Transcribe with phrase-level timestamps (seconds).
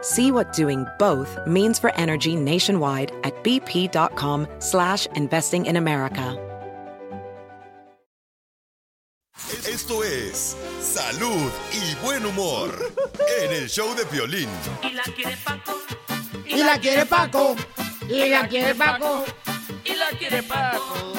[0.00, 6.36] See what doing both means for energy nationwide at bp.com slash investing in America.
[9.66, 12.70] Esto es salud y buen humor
[13.40, 14.48] en el show de violín.
[14.82, 15.72] Y la quiere Paco.
[16.46, 17.56] Y la quiere Paco.
[18.08, 19.24] Y la quiere Paco.
[19.24, 19.57] Y la quiere Paco.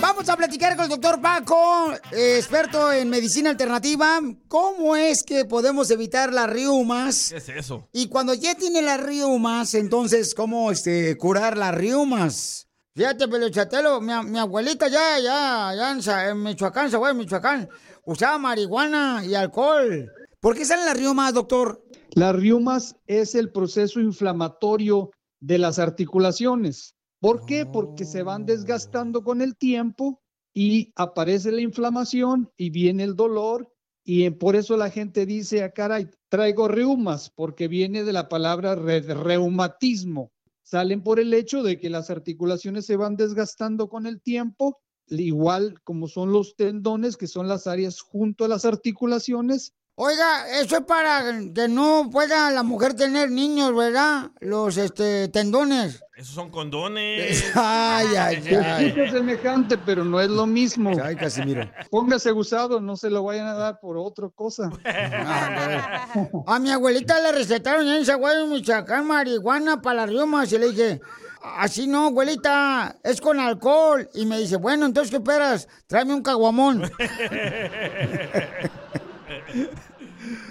[0.01, 4.19] Vamos a platicar con el doctor Paco, eh, experto en medicina alternativa.
[4.47, 7.29] ¿Cómo es que podemos evitar las riumas?
[7.29, 7.87] ¿Qué es eso?
[7.93, 12.67] Y cuando ya tiene las riumas, entonces, ¿cómo este, curar las riumas?
[12.95, 17.69] Fíjate, Pelochatelo, mi, mi abuelita ya, ya, ya en, en Michoacán, Zaguay, Michoacán,
[18.05, 20.11] usaba marihuana y alcohol.
[20.39, 21.83] ¿Por qué salen las riumas, doctor?
[22.11, 26.95] Las riumas es el proceso inflamatorio de las articulaciones.
[27.19, 27.65] ¿Por qué?
[27.65, 30.21] Porque se van desgastando con el tiempo
[30.53, 33.71] y aparece la inflamación y viene el dolor
[34.05, 38.75] y por eso la gente dice, ah, caray, traigo reumas, porque viene de la palabra
[38.75, 40.31] re- reumatismo.
[40.63, 45.75] Salen por el hecho de que las articulaciones se van desgastando con el tiempo, igual
[45.83, 50.85] como son los tendones, que son las áreas junto a las articulaciones, Oiga, eso es
[50.85, 54.31] para que no pueda la mujer tener niños, ¿verdad?
[54.39, 56.01] Los este, tendones.
[56.19, 57.45] Esos son condones.
[57.55, 58.87] Ay, ay, Se ay.
[58.87, 60.91] escucha semejante, pero no es lo mismo.
[61.01, 61.71] Ay, Casimiro.
[61.89, 64.69] Póngase gusado, no se lo vayan a dar por otra cosa.
[66.45, 70.51] A mi abuelita le recetaron en Zaguayo, Michoacán, marihuana para las riumas.
[70.51, 70.99] Y le dije,
[71.41, 74.09] así no, abuelita, es con alcohol.
[74.13, 75.69] Y me dice, bueno, entonces, ¿qué esperas?
[75.87, 76.91] Tráeme un caguamón.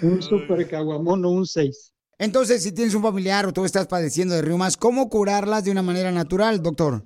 [0.01, 1.93] Un super caguamón o un 6.
[2.19, 5.81] Entonces, si tienes un familiar o tú estás padeciendo de riumas, ¿cómo curarlas de una
[5.81, 7.05] manera natural, doctor?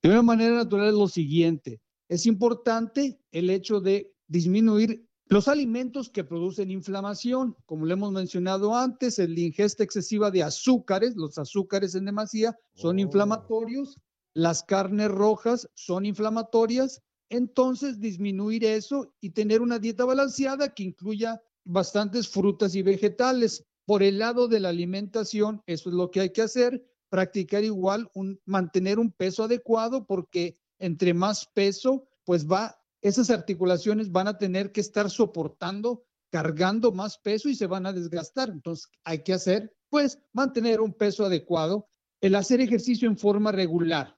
[0.00, 1.80] De una manera natural es lo siguiente.
[2.08, 7.56] Es importante el hecho de disminuir los alimentos que producen inflamación.
[7.66, 13.00] Como lo hemos mencionado antes, el ingesta excesiva de azúcares, los azúcares en demasía son
[13.00, 13.98] inflamatorios,
[14.34, 17.02] las carnes rojas son inflamatorias.
[17.28, 23.64] Entonces, disminuir eso y tener una dieta balanceada que incluya bastantes frutas y vegetales.
[23.86, 28.10] Por el lado de la alimentación, eso es lo que hay que hacer, practicar igual,
[28.44, 34.72] mantener un peso adecuado, porque entre más peso, pues va, esas articulaciones van a tener
[34.72, 38.48] que estar soportando, cargando más peso y se van a desgastar.
[38.48, 41.86] Entonces, hay que hacer, pues, mantener un peso adecuado,
[42.20, 44.16] el hacer ejercicio en forma regular.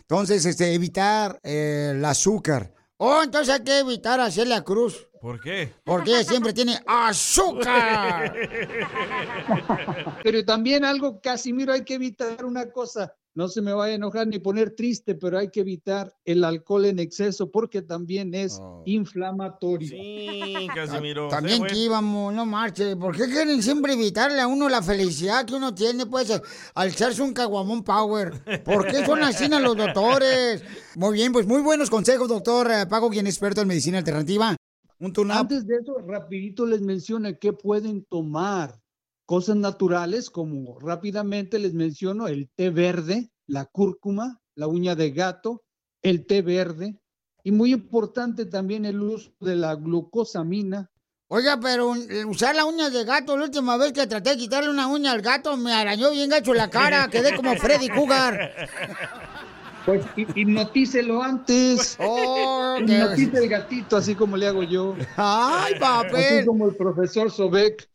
[0.00, 2.72] Entonces, este, evitar eh, el azúcar.
[2.96, 5.08] Oh, entonces hay que evitar hacerle a Cruz.
[5.20, 5.72] ¿Por qué?
[5.84, 8.34] Porque ella siempre tiene azúcar.
[10.22, 13.16] Pero también algo, Casimiro, hay que evitar una cosa.
[13.36, 16.84] No se me vaya a enojar ni poner triste, pero hay que evitar el alcohol
[16.84, 19.88] en exceso porque también es inflamatorio.
[19.88, 21.26] Sí, Casimiro.
[21.28, 22.94] También que íbamos, no marche.
[22.94, 26.40] ¿Por qué quieren siempre evitarle a uno la felicidad que uno tiene, pues,
[26.76, 28.62] al echarse un caguamón power?
[28.62, 30.62] ¿Por qué son así a los doctores?
[30.94, 34.54] Muy bien, pues muy buenos consejos, doctor eh, Paco, quien es experto en medicina alternativa.
[35.00, 35.30] Un.
[35.32, 38.80] Antes de eso, rapidito les menciono qué pueden tomar.
[39.26, 45.62] Cosas naturales, como rápidamente les menciono el té verde, la cúrcuma, la uña de gato,
[46.02, 47.00] el té verde.
[47.42, 50.90] Y muy importante también el uso de la glucosamina.
[51.28, 54.68] Oiga, pero eh, usar la uña de gato, la última vez que traté de quitarle
[54.68, 58.68] una uña al gato, me arañó bien gacho la cara, quedé como Freddy Cougar.
[59.84, 61.96] Pues hi- hipnotícelo antes.
[62.00, 64.94] Oh, qué- Hipnotice el gatito, así como le hago yo.
[65.16, 66.46] ¡Ay, Así papel!
[66.46, 67.88] como el profesor Sobek.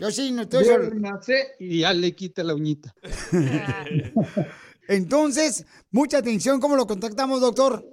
[0.00, 0.64] Yo sí, no estoy...
[0.64, 2.94] Duérmase y ya le quita la uñita.
[4.88, 7.84] Entonces, mucha atención, ¿cómo lo contactamos, doctor?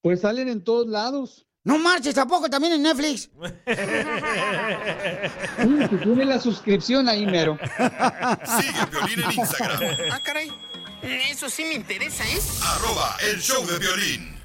[0.00, 1.44] Pues salen en todos lados.
[1.64, 3.30] No marches tampoco, también en Netflix.
[5.90, 7.58] Si tiene la suscripción ahí, mero.
[7.58, 9.82] Sigue a Piolín en Instagram.
[10.10, 10.50] Ah, caray.
[11.02, 12.38] Eso sí me interesa, ¿eh?
[12.62, 14.36] Arroba el show de violín.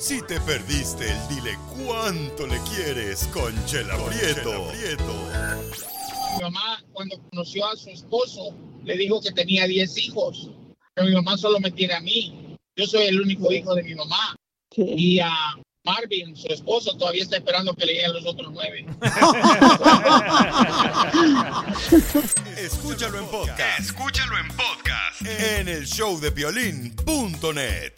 [0.00, 4.70] Si te perdiste el dile cuánto le quieres con Chela Prieto.
[6.36, 8.54] Mi mamá, cuando conoció a su esposo,
[8.84, 10.50] le dijo que tenía 10 hijos.
[10.94, 12.56] Pero mi mamá solo me tiene a mí.
[12.76, 14.36] Yo soy el único hijo de mi mamá.
[14.76, 15.30] Y a
[15.86, 18.84] Marvin, su esposo, todavía está esperando que le lleguen los otros nueve.
[22.58, 23.78] Escúchalo en podcast.
[23.78, 25.22] Escúchalo en podcast.
[25.22, 27.92] En el show de violín.net.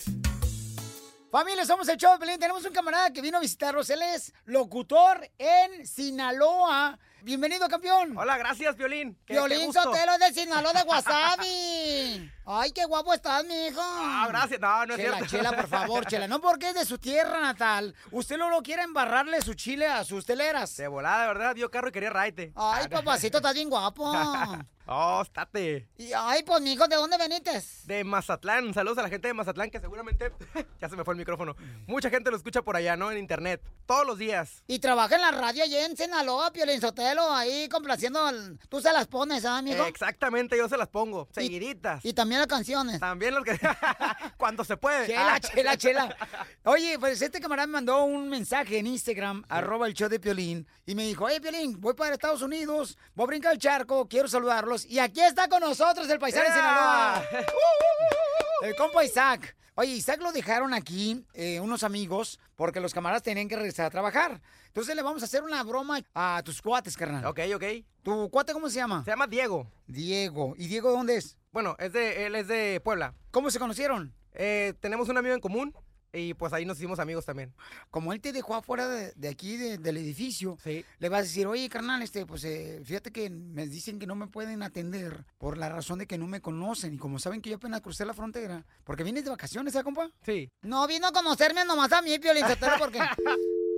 [1.31, 2.39] Familia, somos el show de Pelín.
[2.39, 3.89] Tenemos un camarada que vino a visitarnos.
[3.89, 6.99] Él es locutor en Sinaloa.
[7.23, 8.17] Bienvenido, campeón.
[8.19, 9.17] Hola, gracias, Violín.
[9.27, 9.83] Violín gusto.
[9.83, 12.31] Sotelo de Sinaloa de Wasabi.
[12.51, 13.79] Ay, qué guapo estás, mijo.
[13.83, 14.59] Ah, gracias.
[14.59, 15.37] No, no es Chela, cierto.
[15.37, 16.27] chela, por favor, chela.
[16.29, 17.95] No porque es de su tierra natal.
[18.11, 20.75] Usted no lo quiere embarrarle su chile a sus teleras.
[20.79, 22.53] De volada, de verdad, vio carro y quería raite.
[22.57, 24.11] Ay, papacito, estás bien guapo.
[24.91, 25.87] Oh, estate.
[25.99, 27.63] Y, ay, pues, mijo, ¿de dónde veniste?
[27.85, 28.73] De Mazatlán.
[28.73, 30.33] Saludos a la gente de Mazatlán que seguramente.
[30.81, 31.57] ya se me fue el micrófono.
[31.87, 33.11] Mucha gente lo escucha por allá, ¿no?
[33.13, 33.63] En internet.
[33.85, 34.65] Todos los días.
[34.67, 38.25] Y trabaja en la radio allá en Sinaloa, Piolín Sotelo, ahí complaciendo.
[38.25, 39.85] al- Tú se las pones, ¿ah, amigo?
[39.85, 41.29] Exactamente, yo se las pongo.
[41.35, 42.03] Seguiditas.
[42.03, 43.01] Y también las canciones.
[43.01, 43.59] También los que.
[44.37, 45.07] Cuando se puede.
[45.07, 45.41] Chela, Ah.
[45.41, 46.17] chela, chela.
[46.65, 50.67] Oye, pues este camarada me mandó un mensaje en Instagram, arroba el show de Piolín,
[50.87, 54.29] y me dijo, oye, Piolín, voy para Estados Unidos, voy a brincar el charco, quiero
[54.29, 54.85] saludarlos.
[54.87, 57.25] Y aquí está con nosotros el paisano de Sinaloa.
[58.63, 59.55] El compa Isaac.
[59.81, 63.91] Oye, Isaac lo dejaron aquí, eh, unos amigos, porque los camaradas tenían que regresar a
[63.91, 64.43] trabajar.
[64.67, 67.25] Entonces le vamos a hacer una broma a tus cuates, carnal.
[67.27, 67.63] Ok, ok.
[68.03, 69.05] ¿Tu cuate cómo se llama?
[69.05, 69.71] Se llama Diego.
[69.87, 70.55] Diego.
[70.59, 71.39] ¿Y Diego dónde es?
[71.53, 73.15] Bueno, es de, él es de Puebla.
[73.31, 74.13] ¿Cómo se conocieron?
[74.33, 75.73] Eh, tenemos un amigo en común
[76.13, 77.53] y pues ahí nos hicimos amigos también.
[77.91, 80.85] Como él te dejó afuera de, de aquí, de- del edificio, Sí.
[80.99, 84.15] le vas a decir, oye, carnal, este, pues eh, fíjate que me dicen que no
[84.15, 86.95] me pueden atender por la razón de que no me conocen.
[86.95, 90.11] Y como saben que yo apenas crucé la frontera, porque vienes de vacaciones, ¿eh, compa?
[90.25, 90.51] Sí.
[90.63, 92.45] No vino a conocerme nomás a mí, Piolín
[92.79, 93.01] porque...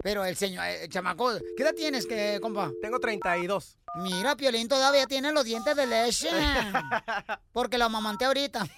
[0.03, 2.73] Pero el señor, el chamaco, ¿qué edad tienes, que, compa?
[2.81, 3.77] Tengo 32.
[3.97, 6.29] Mira, Piolín todavía tiene los dientes de leche.
[7.53, 8.67] Porque lo amamanté ahorita.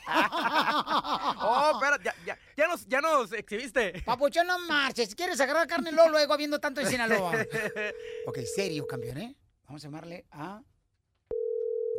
[1.44, 4.02] Oh, espera, ya, ya, ya nos, ya nos exhibiste.
[4.04, 5.10] Papuchón, no marches.
[5.10, 7.32] Si quieres agarrar carne, luego, luego, habiendo tanto en Sinaloa.
[8.26, 9.36] Ok, serio, campeón, ¿eh?
[9.64, 10.62] Vamos a llamarle a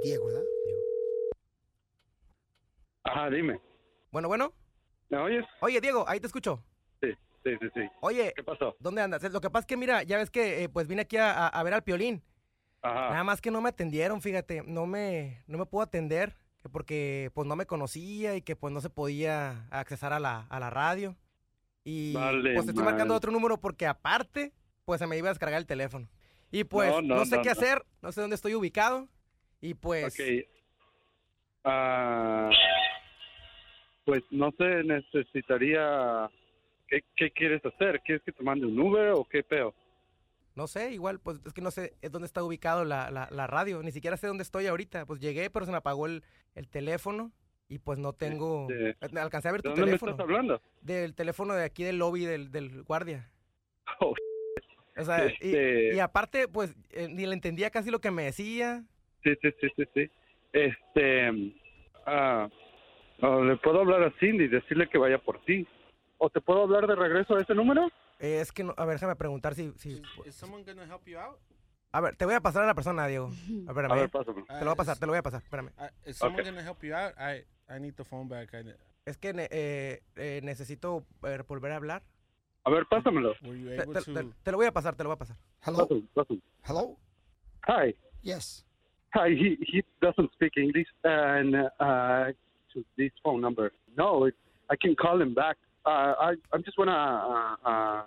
[0.04, 0.44] Diego, ¿verdad?
[3.04, 3.60] Ajá, dime.
[4.12, 4.54] Bueno, bueno.
[5.10, 5.46] ¿Me oyes?
[5.62, 6.64] Oye, Diego, ahí te escucho.
[7.44, 7.82] Sí, sí, sí.
[8.02, 8.76] Oye, ¿Qué pasó?
[8.80, 9.24] ¿dónde andas?
[9.32, 11.74] Lo que pasa es que, mira, ya ves que eh, pues vine aquí a, ver
[11.74, 12.24] al Piolín.
[12.82, 13.10] Ajá.
[13.10, 14.64] Nada más que no me atendieron, fíjate.
[14.66, 18.74] No me, no me puedo atender que porque pues no me conocía y que pues
[18.74, 21.16] no se podía accesar a la, a la radio.
[21.84, 24.54] Y Vale, pues estoy marcando otro número porque aparte,
[24.86, 26.08] pues se me iba a descargar el teléfono.
[26.52, 29.10] Y pues No, no, no, sé no, qué hacer, no sé dónde estoy ubicado.
[29.60, 30.14] Y pues...
[30.14, 30.26] Ok.
[31.66, 32.50] Ah,
[34.06, 36.30] pues no sé, necesitaría...
[36.94, 38.02] ¿Qué, ¿Qué quieres hacer?
[38.02, 39.74] ¿Quieres que te mande un Uber o qué peo?
[40.56, 43.48] No sé, igual, pues es que no sé es dónde está ubicado la, la, la
[43.48, 43.82] radio.
[43.82, 45.06] Ni siquiera sé dónde estoy ahorita.
[45.08, 46.24] Pues llegué, pero se me apagó el,
[46.54, 47.32] el teléfono
[47.70, 48.68] y pues no tengo...
[48.70, 50.12] Este, Alcancé a ver ¿De tu dónde teléfono.
[50.12, 50.62] estás hablando?
[50.82, 53.30] Del teléfono de aquí del lobby del, del guardia.
[54.00, 54.14] Oh,
[54.96, 58.24] O sea, y- Este- y, aparte, pues eh, ni le entendía casi lo que me
[58.26, 58.84] decía.
[59.24, 60.12] sí, sí, sí, sí, sí.
[60.54, 61.56] Este...
[62.06, 62.48] Ah,
[63.20, 65.66] ¿Le puedo hablar a Cindy y decirle que vaya por ti?
[66.24, 67.86] ¿O te puedo hablar de regreso a ese número?
[68.18, 69.74] Eh, es que, no, a ver, déjame preguntar si...
[69.74, 71.38] si Is someone gonna help you out?
[71.92, 73.30] a ver, te voy a pasar a la persona, Diego.
[73.68, 74.46] A ver, A ver, pásame.
[74.46, 75.72] Te lo voy a pasar, te lo voy a pasar, espérame.
[75.78, 76.52] Uh, is someone Okay.
[76.52, 77.14] gonna help you out?
[77.20, 78.54] I I need the phone back.
[78.54, 78.74] I,
[79.06, 82.04] Es que eh, eh, necesito eh, volver a hablar.
[82.64, 83.34] A ver, pásamelo.
[83.44, 84.14] were you Te, able te- to?
[84.14, 85.36] te- te lo voy a pasar, te lo voy a pasar.
[85.66, 85.80] Hello?
[85.86, 86.40] Pásame, pásame.
[86.66, 86.98] Hello?
[87.68, 87.94] Hi.
[88.22, 88.66] Yes.
[89.14, 92.32] Hi, he he doesn't speak English and uh
[92.74, 93.74] to this phone number.
[93.98, 94.36] No, it,
[94.72, 95.58] I can call him back.
[95.86, 96.92] Uh, I I'm just wanna
[97.66, 98.02] uh, uh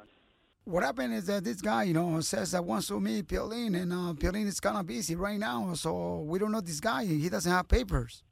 [0.64, 3.92] What happened is that this guy, you know, says that wants to meet Piolín, and
[3.92, 7.04] uh, is kind of busy right now, so we don't know this guy.
[7.04, 8.22] He doesn't have papers.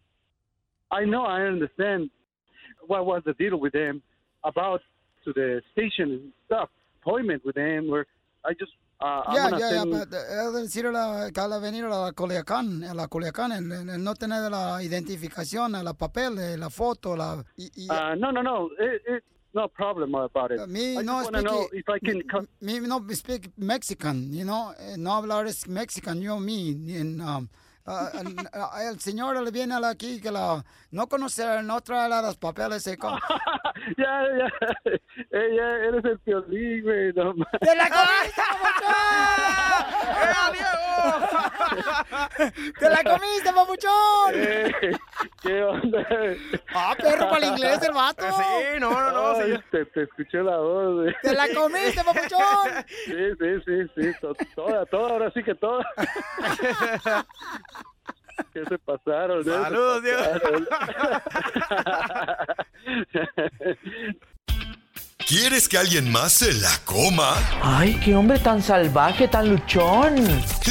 [0.90, 2.10] I know I understand
[2.86, 4.02] what was the deal with him
[4.44, 4.80] about
[5.24, 6.68] to the station and stuff.
[7.02, 8.06] Appointment with him where
[8.44, 8.72] I just
[9.58, 13.52] send but uh, él decir la, que al venir a la Culiacán, a la Culiacán,
[13.52, 17.44] el, el- el no tener la identificación, la papel, eh, la foto, la...
[17.56, 20.66] Y, y- uh no no no it, it no problem about it.
[20.66, 22.49] Me I no to know if I can come.
[22.61, 26.70] Me no speak Mexican, you know, eh, no hablar es Mexican, yo me.
[26.70, 27.49] En, um,
[27.86, 32.08] el, ah, el señor le viene a la aquí que la no conoce, no trae
[32.08, 32.86] los papeles.
[32.86, 33.10] eh, co-
[33.98, 34.46] Ya, ya,
[34.90, 35.00] eh,
[35.56, 37.12] ya, eres el piolín, güey.
[37.12, 38.42] No, ¡Te la comiste,
[42.78, 44.32] ¡Te la comiste, papuchón!
[44.34, 44.72] Eh,
[45.42, 46.06] ¿Qué onda?
[46.74, 48.24] Ah, perro, para el inglés el vato.
[48.30, 49.30] Sí, no, no, no.
[49.40, 49.62] Ay, sí.
[49.70, 51.14] te, te escuché la voz, güey.
[51.22, 52.84] ¡Te la comiste, papuchón!
[53.06, 55.84] Sí, sí, sí, sí, to- toda, toda, ahora sí que toda.
[58.52, 59.40] ¿Qué se pasaron?
[59.40, 59.44] ¿eh?
[59.44, 60.68] Saludos, pasaron.
[65.26, 67.34] ¿Quieres que alguien más se la coma?
[67.62, 70.16] Ay, qué hombre tan salvaje, tan luchón.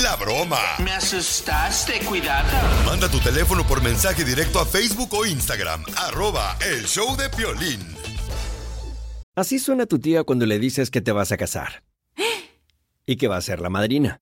[0.02, 0.60] La broma.
[0.84, 2.50] Me asustaste, cuidado.
[2.86, 5.84] Manda tu teléfono por mensaje directo a Facebook o Instagram.
[5.98, 7.82] Arroba el show de Piolín.
[9.36, 11.84] Así suena tu tía cuando le dices que te vas a casar.
[13.06, 14.22] Y que va a ser la madrina.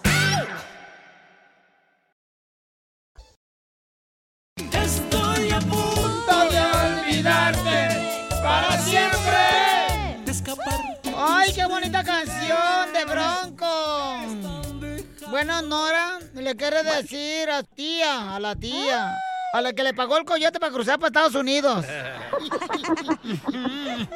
[15.43, 19.15] Bueno, Nora, le quiere decir a tía, a la tía,
[19.53, 21.83] a la que le pagó el coyote para cruzar para Estados Unidos.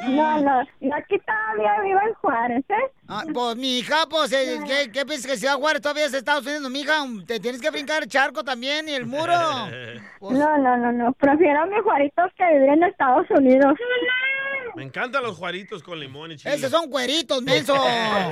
[0.08, 2.92] No, no, yo aquí todavía vivo en Juárez, ¿eh?
[3.08, 6.44] Ah, pues, mi hija, pues, eh, ¿qué, qué piensas que Ciudad Juárez todavía es Estados
[6.44, 7.04] Unidos, mi hija?
[7.26, 9.32] Te tienes que brincar el charco también y el muro.
[10.18, 13.74] No, no, no, no, prefiero a mis Juaritos que vivir en Estados Unidos.
[14.74, 16.54] Me encantan los juaritos con limón y chile.
[16.54, 17.74] Esos son cueritos, menso.
[17.82, 18.30] Ay,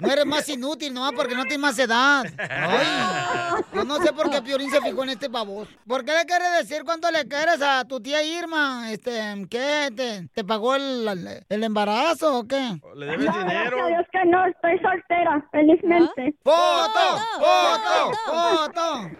[0.00, 2.24] no eres más inútil nomás porque no tienes más edad.
[2.38, 5.70] Ay, yo no sé por qué Piorín se fijó en este baboso.
[5.86, 8.92] ¿Por qué le quieres decir cuánto le quieres a tu tía Irma?
[8.92, 9.90] Este, ¿qué?
[9.96, 12.80] ¿Te, te pagó el, el embarazo o qué?
[12.96, 16.34] ¿Le No, gracias a Dios que no, estoy soltera, felizmente.
[16.42, 17.00] ¡Foto!
[17.38, 18.12] ¡Foto!
[18.26, 19.10] ¡Foto!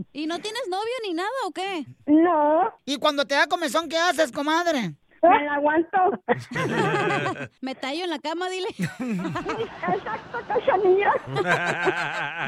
[0.12, 1.84] ¿Y no tienes novio ni nada o qué?
[2.06, 2.72] No.
[2.86, 4.94] ¿Y cuando te da comezón, qué haces, comadre?
[5.22, 5.98] Me la aguanto.
[7.60, 8.68] Me tallo en la cama, dile.
[8.70, 11.12] Exacto, cachanilla.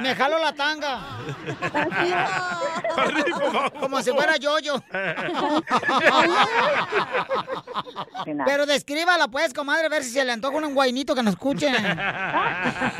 [0.00, 1.00] Me jalo la tanga.
[3.78, 4.76] Como si fuera yo-yo.
[8.46, 11.70] Pero descríbala, pues, comadre, a ver si se le antoja un guainito que nos escuche.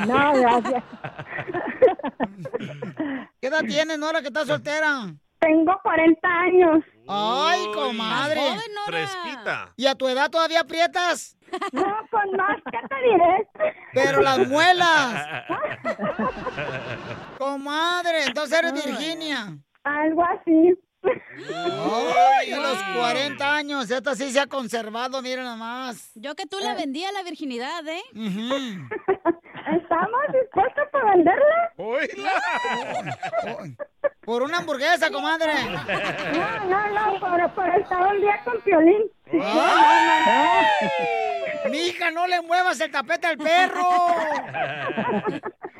[0.06, 0.84] No, gracias.
[3.40, 5.14] ¿Qué edad tienes, Nora, que estás soltera?
[5.40, 6.84] Tengo 40 años.
[7.08, 8.40] Ay, comadre.
[8.86, 9.72] Fresquita.
[9.76, 11.36] ¿Y a tu edad todavía aprietas?
[11.72, 13.48] No, con más, ¿qué te diré?
[13.92, 15.26] Pero las muelas.
[17.38, 19.56] Comadre, entonces eres Virginia.
[19.84, 20.74] Algo así.
[21.04, 26.12] Ay, a los 40 años, esta sí se ha conservado, miren nomás.
[26.14, 28.02] Yo que tú le vendía la virginidad, ¿eh?
[29.66, 31.72] ¿Estamos dispuestos para venderla?
[34.24, 35.52] Por una hamburguesa, comadre.
[35.64, 39.10] No, no, no, por, por estar un día con Piolín.
[41.70, 43.82] Mija, no le muevas el tapete al perro.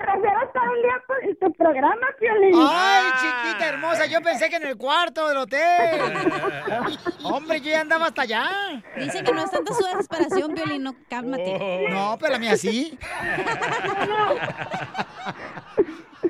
[0.00, 2.54] refiero todo el día por tu programa, Piolín.
[2.56, 6.00] Ay, chiquita hermosa, yo pensé que en el cuarto del hotel.
[7.24, 8.82] Hombre, yo ya andaba hasta allá.
[8.96, 11.88] Dice que no es tanta su desesperación, Piolín, no, cálmate.
[11.90, 12.98] No, pero a mí así.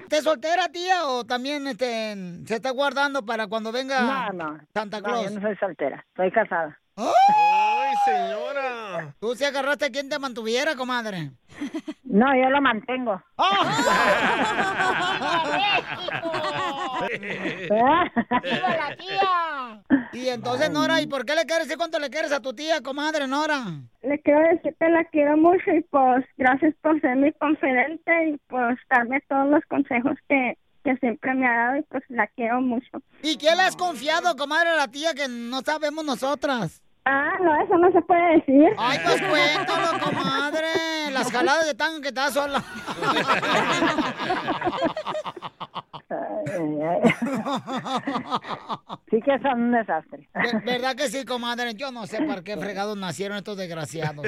[0.08, 4.32] ¿Te soltera, tía, o también este, se está guardando para cuando venga
[4.74, 5.24] Santa Claus?
[5.24, 6.79] No, yo no soy soltera, soy casada.
[7.00, 9.14] ¡Ay, señora!
[9.20, 11.30] Tú se agarraste a quien te mantuviera, comadre.
[12.04, 13.20] No, yo lo mantengo.
[13.38, 14.70] ¡Ah!
[20.12, 22.82] Y entonces, Nora, ¿y por qué le quieres y cuánto le quieres a tu tía,
[22.82, 23.64] comadre, Nora?
[24.02, 28.36] Le quiero decir que la quiero mucho y pues gracias por ser mi confidente y
[28.48, 32.60] pues darme todos los consejos que que siempre me ha dado y pues la quiero
[32.60, 33.02] mucho.
[33.22, 36.82] ¿Y qué le has confiado, comadre, a la tía que no sabemos nosotras?
[37.12, 38.68] Ah, no, eso no se puede decir.
[38.78, 41.10] Ay, pues cuéntalo, comadre.
[41.12, 42.62] Las jaladas de tango que te das sola.
[49.10, 50.28] Sí que son un desastre.
[50.64, 51.74] ¿Verdad que sí, comadre?
[51.74, 54.24] Yo no sé por qué fregados nacieron estos desgraciados.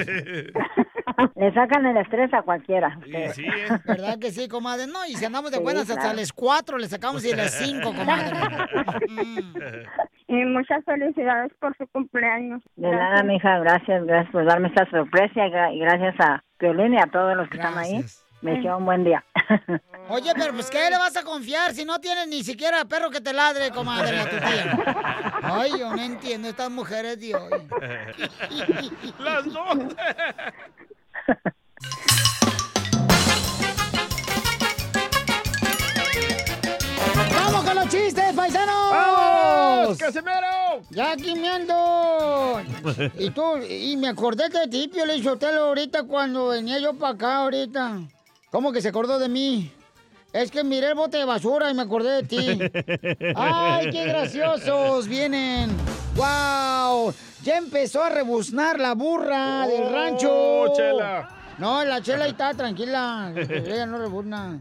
[1.35, 2.99] Le sacan el estrés a cualquiera.
[3.05, 3.67] Sí, sí, ¿eh?
[3.85, 4.87] ¿Verdad que sí, comadre?
[4.87, 8.31] No, y si andamos de buenas hasta las 4 le sacamos y las cinco comadre.
[9.09, 9.53] Mm.
[10.33, 12.63] Y muchas felicidades por su cumpleaños.
[12.75, 17.05] De nada, mija, gracias, gracias por darme esta sorpresa y gracias a Violín y a
[17.05, 18.03] todos los que están ahí.
[18.41, 19.23] Me queda un buen día.
[20.09, 23.21] Oye, pero pues ¿qué le vas a confiar si no tienes ni siquiera perro que
[23.21, 24.75] te ladre, comadre, a tu tía?
[25.43, 27.51] Ay, yo no entiendo estas mujeres de hoy.
[29.19, 29.77] Las dos.
[37.73, 38.91] los chistes, paisanos!
[38.91, 40.81] ¡Vamos, Casimiro!
[40.89, 42.61] ¡Ya quimiendo!
[43.17, 47.35] y tú, y me acordé de ti, Pio Sotelo, ahorita cuando venía yo para acá,
[47.37, 48.01] ahorita.
[48.51, 49.71] ¿Cómo que se acordó de mí?
[50.31, 52.59] Es que miré el bote de basura y me acordé de ti.
[53.35, 55.69] ¡Ay, qué graciosos vienen!
[56.15, 57.13] ¡Wow!
[57.43, 60.73] Ya empezó a rebuznar la burra del oh, rancho.
[60.75, 61.29] Chela!
[61.59, 63.31] No, la chela ahí está, tranquila.
[63.35, 64.59] Ella no rebuzna.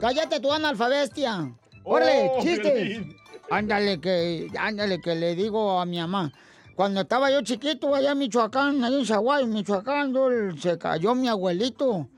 [0.00, 1.52] Cállate tú, analfabestia.
[1.84, 3.16] ¡Órale, oh, chiste!
[3.50, 6.32] Ándale que, ándale que le digo a mi mamá.
[6.74, 10.14] Cuando estaba yo chiquito allá en Michoacán, allá en Chihuahua, en Michoacán,
[10.58, 12.08] se cayó mi abuelito.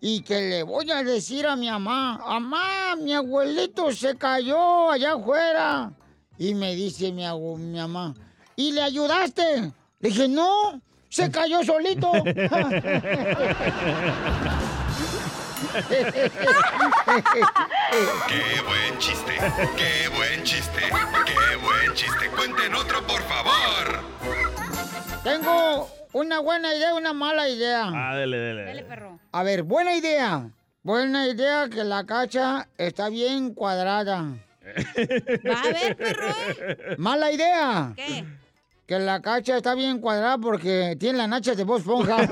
[0.00, 5.12] Y que le voy a decir a mi mamá, mamá, mi abuelito se cayó allá
[5.12, 5.92] afuera.
[6.38, 7.24] Y me dice mi,
[7.56, 8.14] mi mamá,
[8.56, 9.72] ¿y le ayudaste?
[10.00, 12.12] Le dije, no, se cayó solito.
[18.28, 19.32] ¡Qué buen chiste!
[19.76, 20.80] ¡Qué buen chiste!
[21.26, 22.28] ¡Qué buen chiste!
[22.36, 24.00] ¡Cuenten otro, por favor!
[25.24, 27.90] Tengo una buena idea y una mala idea.
[27.92, 28.64] Ah, dele, dele.
[28.64, 29.18] Dele, perro.
[29.32, 30.50] A ver, buena idea.
[30.82, 34.22] Buena idea que la cacha está bien cuadrada.
[34.22, 36.28] Va a ver, perro.
[36.28, 36.94] Eh.
[36.98, 37.92] Mala idea.
[37.96, 38.24] ¿Qué?
[38.88, 42.16] que la cacha está bien cuadrada porque tiene las nachas de voz ponja.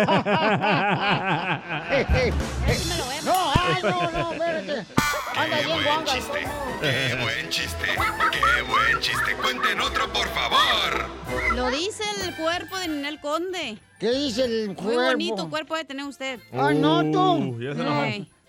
[3.24, 4.86] no, ay, no, no, espérate.
[5.36, 6.46] Anda bien, buen chiste.
[6.80, 7.86] Qué buen chiste.
[8.32, 9.36] Qué buen chiste.
[9.36, 11.10] Cuenten otro, por favor.
[11.54, 13.76] Lo dice el cuerpo de Ninel Conde.
[14.00, 14.94] ¿Qué dice el cuerpo?
[14.94, 16.40] Muy bonito cuerpo de tener usted.
[16.54, 17.58] Ah, no, tú.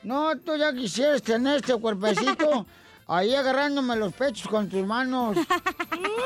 [0.04, 2.66] No, tú ya quisieras tener este cuerpecito
[3.08, 5.36] ahí agarrándome los pechos con tus manos.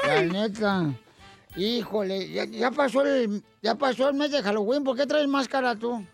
[0.05, 0.93] la neta.
[1.55, 6.05] Híjole, ya, pasó el, ya pasó el mes de Halloween, ¿por qué traes máscara tú?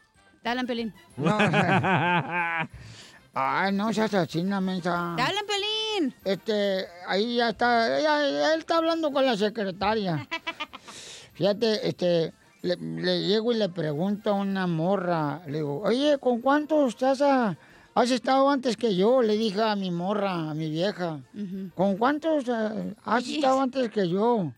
[0.43, 0.93] Dale, Pelín.
[1.15, 1.37] No,
[3.33, 5.13] Ay, no seas asesina, mensa.
[5.15, 6.15] Dale, Pelín.
[6.23, 7.99] Este, ahí ya está,
[8.53, 10.27] él está hablando con la secretaria.
[11.33, 16.89] Fíjate, este, le, llego y le pregunto a una morra, le digo, oye, ¿con cuántos
[16.89, 19.21] estás has estado antes que yo?
[19.21, 21.19] Le dije a mi morra, a mi vieja,
[21.75, 24.51] ¿con cuántos eh, has estado antes que yo?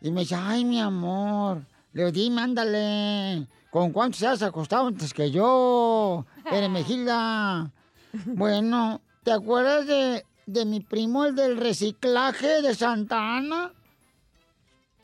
[0.00, 1.62] Y me dice, ay, mi amor.
[1.92, 3.46] Le digo, dime, ándale.
[3.70, 6.26] ¿Con cuánto se has acostado antes que yo?
[6.50, 7.70] Eres Mejilda.
[8.26, 13.72] Bueno, ¿te acuerdas de, de mi primo, el del reciclaje de Santa Ana?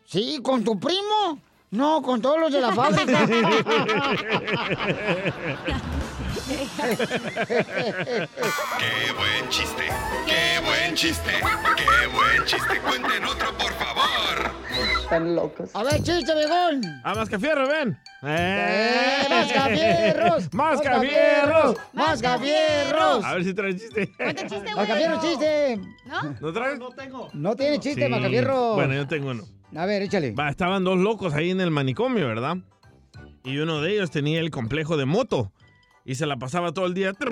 [0.04, 1.38] Sí, ¿con tu primo?
[1.70, 3.26] No, con todos los de la fábrica.
[6.46, 6.54] ¡Qué
[9.16, 9.82] buen chiste!
[10.26, 11.30] ¡Qué buen chiste!
[11.76, 12.80] ¡Qué buen chiste!
[12.80, 14.52] ¡Cuenten otro, por favor!
[15.02, 15.70] Están locos.
[15.74, 16.82] A ver, chiste, viejón.
[17.02, 17.98] Ah, A Mascafierro, ven.
[18.22, 19.26] ¡Eh!
[19.28, 20.52] ¡Mascafierros!
[20.54, 21.76] ¡Mascafierros!
[21.92, 23.24] ¡Mascafierros!
[23.24, 24.12] A ver si trae chiste.
[24.16, 24.74] ¿Cuánto chiste, güey?
[24.76, 25.80] Mascafierro, chiste.
[26.06, 26.36] ¿No?
[26.40, 26.78] ¿No traes?
[26.78, 27.28] No tengo.
[27.32, 28.08] No tiene chiste, sí.
[28.10, 28.74] Mascafierro.
[28.74, 29.44] Bueno, yo tengo uno.
[29.74, 30.30] A ver, échale.
[30.32, 32.58] Va, estaban dos locos ahí en el manicomio, ¿verdad?
[33.42, 35.52] Y uno de ellos tenía el complejo de moto
[36.06, 37.12] y se la pasaba todo el día.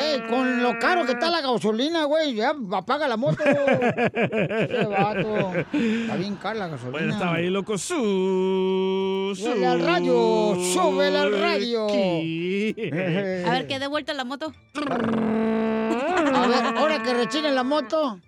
[0.00, 3.42] Hey, con lo caro que está la gasolina, güey, ya apaga la moto.
[3.42, 5.54] Qué vato.
[5.72, 6.98] Está bien cara la gasolina.
[6.98, 7.76] Bueno, estaba ahí loco.
[7.78, 11.86] Su, Súbele al radio, súbele al radio.
[11.86, 14.52] A ver, que dé vuelta la moto.
[16.34, 18.20] A ver, ahora que rechinen la moto.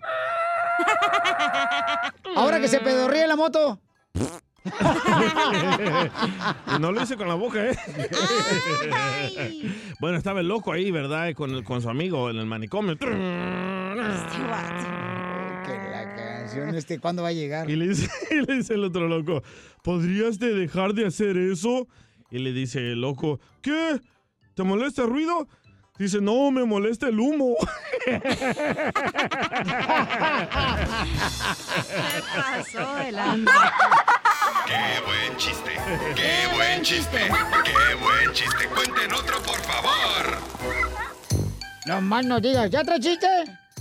[2.36, 3.80] Ahora que se pedorríe la moto.
[6.80, 7.76] no lo hice con la boca, ¿eh?
[10.00, 11.32] bueno, estaba el loco ahí, ¿verdad?
[11.34, 12.96] Con, el- con su amigo en el manicomio.
[12.98, 13.06] Que
[15.90, 17.70] la canción este, ¿cuándo va a llegar?
[17.70, 19.42] Y le dice, y le dice el otro loco,
[19.82, 21.86] ¿podrías de dejar de hacer eso?
[22.30, 24.00] Y le dice el loco, ¿qué?
[24.54, 25.48] ¿Te molesta el ruido?
[26.00, 27.56] Dice, no, me molesta el humo.
[32.34, 33.12] pasó de
[34.66, 35.70] ¡Qué buen chiste!
[36.16, 37.18] ¡Qué buen chiste!
[37.18, 38.66] ¡Qué buen chiste!
[38.74, 40.38] ¡Cuenten otro, por favor!
[41.84, 43.26] No más no digas, ¿ya trae chiste?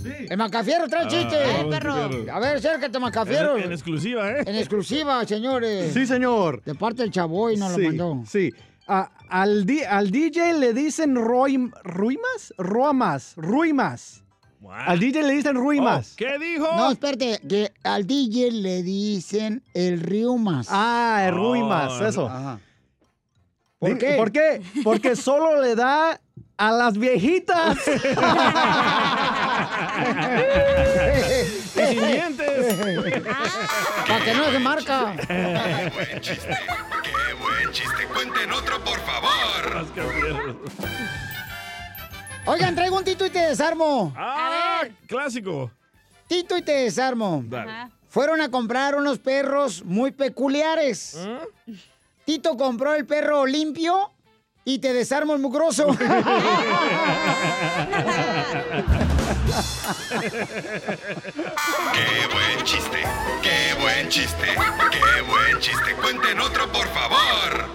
[0.04, 1.36] El Macafierro trae Ah, chiste.
[1.36, 1.94] Ay, perro.
[2.34, 3.56] A ver, acércate, Macafierro.
[3.56, 4.42] En- en exclusiva, ¿eh?
[4.46, 5.94] En exclusiva, señores.
[5.94, 6.62] Sí, señor.
[6.64, 8.22] De parte del chavoy nos sí, lo mandó.
[8.26, 8.52] Sí.
[8.92, 14.24] A- al, di- al DJ le dicen roim, ruimas, ruamas, ruimas.
[14.68, 16.10] Al DJ le dicen ruimas.
[16.12, 16.66] Oh, ¿Qué dijo?
[16.76, 20.66] No, espérate, que al DJ le dicen el riumas.
[20.70, 22.28] Ah, el ruimas, eso.
[23.78, 24.16] ¿Por qué?
[24.16, 24.60] ¿Por qué?
[24.82, 26.20] Porque solo le da
[26.58, 27.78] a las viejitas.
[31.76, 32.74] Y sin dientes.
[34.08, 35.14] Para que no se marca.
[37.70, 38.06] ¡Qué buen chiste!
[38.12, 39.86] ¡Cuenten otro, por favor!
[42.46, 44.12] Oigan, traigo un Tito y te desarmo.
[44.16, 45.70] Ah, clásico.
[46.26, 47.44] Tito y te desarmo.
[47.46, 47.90] Dale.
[48.08, 51.16] Fueron a comprar unos perros muy peculiares.
[51.66, 51.72] ¿Mm?
[52.24, 54.10] Tito compró el perro limpio
[54.64, 55.86] y te desarmo el mugroso.
[61.92, 63.02] ¡Qué buen chiste!
[63.42, 64.46] ¡Qué buen chiste!
[64.90, 65.94] ¡Qué buen chiste!
[66.00, 67.68] ¡Cuenten otro, por favor!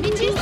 [0.00, 0.40] ¡Mi chiste!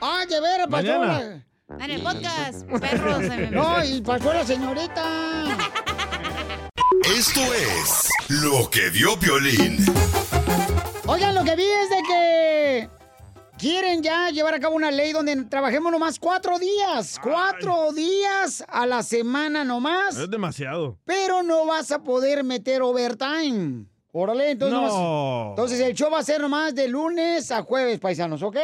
[0.00, 1.42] ¡Ay, de veras, la-
[1.84, 3.22] En el podcast, perros.
[3.24, 5.44] eh, No, y pasó la señorita.
[7.16, 9.84] Esto es lo que vio Piolín.
[11.06, 12.35] Oigan, lo que vi es de que
[13.58, 17.18] quieren ya llevar a cabo una ley donde trabajemos nomás cuatro días.
[17.22, 20.16] Cuatro días a la semana nomás.
[20.18, 20.98] Es demasiado.
[21.04, 23.86] Pero no vas a poder meter overtime.
[24.12, 24.86] Órale, entonces No.
[24.88, 28.56] nomás- Entonces el show va a ser nomás de lunes a jueves, paisanos, ¿ok?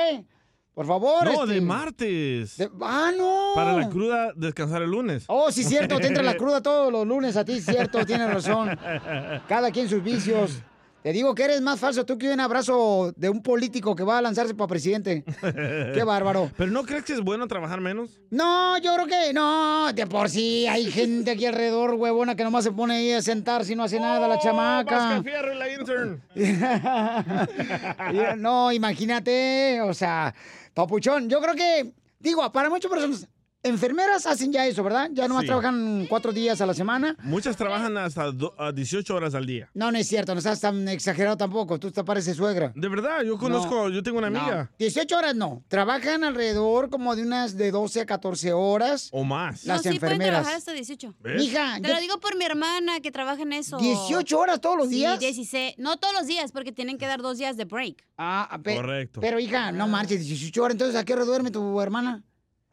[0.74, 1.24] Por favor.
[1.26, 2.56] No, este- de martes.
[2.80, 3.50] Ah, no.
[3.54, 5.24] Para la cruda, descansar el lunes.
[5.28, 8.70] Oh, sí, cierto, te entra la cruda todos los lunes a ti, cierto, tienes razón.
[9.48, 10.62] Cada quien sus vicios.
[11.02, 14.18] Te digo que eres más falso tú que un abrazo de un político que va
[14.18, 15.24] a lanzarse para presidente.
[15.94, 16.48] Qué bárbaro.
[16.56, 18.20] ¿Pero no crees que es bueno trabajar menos?
[18.30, 19.92] No, yo creo que no.
[19.92, 23.64] De por sí hay gente aquí alrededor, huevona, que nomás se pone ahí a sentar
[23.64, 24.96] si no hace nada la chamaca.
[24.96, 26.22] Vasca Fierro y la intern.
[28.40, 30.32] no, imagínate, o sea,
[30.72, 33.28] papuchón, yo creo que, digo, para muchas personas,
[33.62, 35.10] enfermeras hacen ya eso, ¿verdad?
[35.12, 35.46] Ya nomás Sí.
[35.46, 37.16] trabajan cuatro días a la semana.
[37.22, 39.70] Muchas trabajan hasta do- a 18 horas al día.
[39.74, 42.72] No, no es cierto, no estás tan exagerado tampoco, tú te pareces suegra.
[42.74, 44.70] De verdad, yo conozco, yo tengo una No, amiga.
[44.78, 49.08] 18 horas no, trabajan alrededor como de unas de 12 a 14 horas.
[49.12, 49.64] O más.
[49.64, 50.32] Las no, sí pueden enfermeras.
[50.42, 51.14] trabajar hasta 18.
[51.20, 51.36] ¿Ves?
[51.40, 53.76] Mija, Te yo- lo digo por mi hermana que trabaja en eso.
[53.78, 55.18] 18 horas todos los Sí, días.
[55.20, 55.74] 16.
[55.78, 58.04] No todos los días, porque tienen que dar dos días de break.
[58.18, 59.20] Ah, pe- Correcto.
[59.20, 62.22] Pero hija, no marches, 18 horas, entonces ¿a qué hora duerme tu hermana?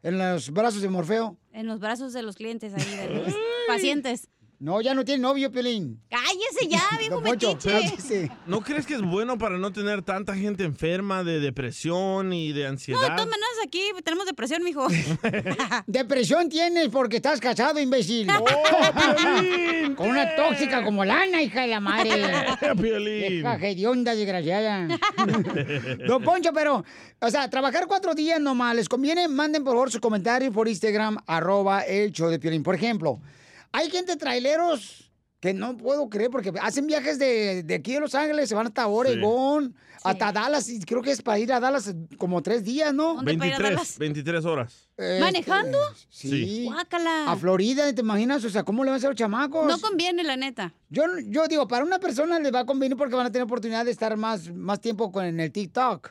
[0.02, 1.36] En los brazos de Morfeo.
[1.52, 3.34] En los brazos de los clientes ahí, de los
[3.68, 4.28] pacientes.
[4.62, 6.02] No, ya no tiene novio, Pelín.
[6.10, 7.56] Cállese ya, viejo metiche.
[7.72, 8.30] cállese.
[8.46, 12.60] ¿No crees que es bueno para no tener tanta gente enferma de depresión y de
[12.60, 13.00] No, de ansiedad?
[13.00, 14.86] todas maneras aquí tenemos depresión, mijo.
[15.86, 18.26] Depresión tienes porque estás casado, imbécil.
[18.26, 19.94] Piolín!
[19.94, 22.10] Con una tóxica como lana, hija de la madre.
[22.78, 23.28] Piolín.
[23.42, 24.88] Vieja hedionda, desgraciada.
[26.06, 26.84] Don Poncho, pero,
[27.18, 29.26] o sea, trabajar cuatro días nomás, ¿les conviene?
[29.26, 32.62] Manden por favor sus comentarios por Instagram, arroba el show de Piolín.
[32.62, 33.20] Por ejemplo,
[33.72, 38.14] hay gente traileros que no puedo creer porque hacen viajes de, de aquí de Los
[38.14, 41.94] Ángeles, se van hasta Oregón, hasta Dallas, y creo que es para ir a Dallas
[42.18, 43.22] como tres días, ¿no?
[43.22, 44.88] 23, 23 horas.
[44.98, 45.78] Este, ¿Manejando?
[46.10, 46.64] Sí.
[46.66, 47.32] Guácala.
[47.32, 48.44] A Florida, ¿te imaginas?
[48.44, 49.66] O sea, ¿cómo le van a hacer a los chamacos?
[49.66, 50.74] No conviene, la neta.
[50.90, 53.86] Yo, yo digo, para una persona le va a convenir porque van a tener oportunidad
[53.86, 56.10] de estar más, más tiempo con en el TikTok.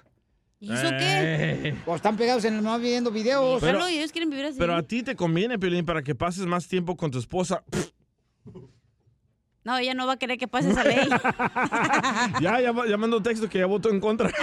[0.61, 1.69] ¿Y eso qué?
[1.69, 1.75] Eh.
[1.85, 3.61] O están pegados en el más viendo videos.
[3.61, 4.57] Pero- ellos quieren vivir así.
[4.59, 7.63] Pero a ti te conviene, Piolín, para que pases más tiempo con tu esposa.
[9.63, 10.97] No, ella no va a querer que pase esa ley.
[12.41, 14.31] Ya, ya, ya mandó texto que ya votó en contra.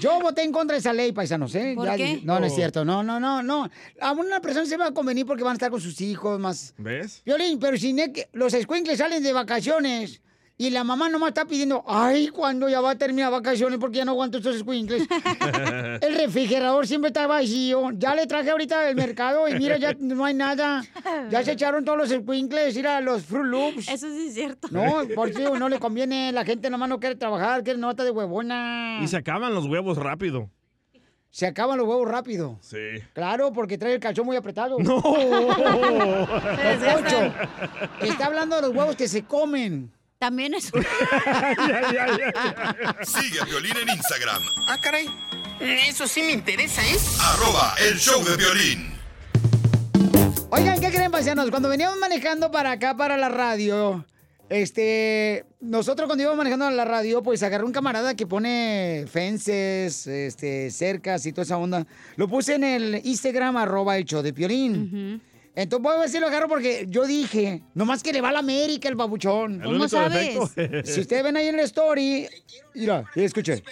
[0.00, 1.74] Yo voté en contra de esa ley, paisanos, ¿eh?
[1.76, 2.20] ¿Por Ya- qué?
[2.24, 2.56] No, no es Oh.
[2.56, 2.84] cierto.
[2.84, 3.68] No, no, no, no.
[4.00, 6.74] A una persona se va a convenir porque van a estar con sus hijos más.
[6.78, 7.22] ¿Ves?
[7.26, 7.94] Violín, pero si
[8.32, 10.21] los escuincles salen de vacaciones
[10.62, 13.80] y la mamá nomás está pidiendo, ay, ¿cuándo ya va a terminar vacaciones?
[13.80, 15.08] Porque ya no aguanto estos escuincles.
[16.00, 17.90] El refrigerador siempre está vacío.
[17.94, 20.84] Ya le traje ahorita del mercado y mira, ya no hay nada.
[21.30, 23.88] Ya se echaron todos los escuincles, ir a los Fruit Loops.
[23.88, 24.68] Eso sí es cierto.
[24.70, 26.30] No, por eso no le conviene.
[26.30, 29.00] La gente nomás no quiere trabajar, quiere nota de huevona.
[29.02, 30.48] Y se acaban los huevos rápido.
[31.30, 32.58] Se acaban los huevos rápido.
[32.60, 32.76] Sí.
[33.14, 34.78] Claro, porque trae el calzón muy apretado.
[34.78, 35.02] No.
[35.02, 36.28] Poncho,
[38.00, 39.90] está hablando de los huevos que se comen.
[40.22, 40.66] También es.
[43.02, 45.08] Sigue a Piolín en Instagram, Ah, caray.
[45.58, 46.96] Eso sí me interesa, ¿eh?
[47.20, 48.92] arroba el show de violín.
[50.50, 51.50] Oigan, ¿qué creen, paisanos?
[51.50, 54.06] Cuando veníamos manejando para acá, para la radio,
[54.48, 60.70] este, nosotros cuando íbamos manejando la radio, pues agarré un camarada que pone fences, este,
[60.70, 61.84] cercas y toda esa onda.
[62.14, 65.20] Lo puse en el Instagram, arroba el show de Piolín.
[65.54, 68.32] Entonces, voy a ver si lo agarro porque yo dije, nomás que le va a
[68.32, 69.54] la América el babuchón.
[69.54, 70.34] El ¿Cómo único sabes?
[70.54, 70.92] defecto.
[70.92, 72.26] si ustedes ven ahí en la story,
[72.74, 73.62] mira, escuchen.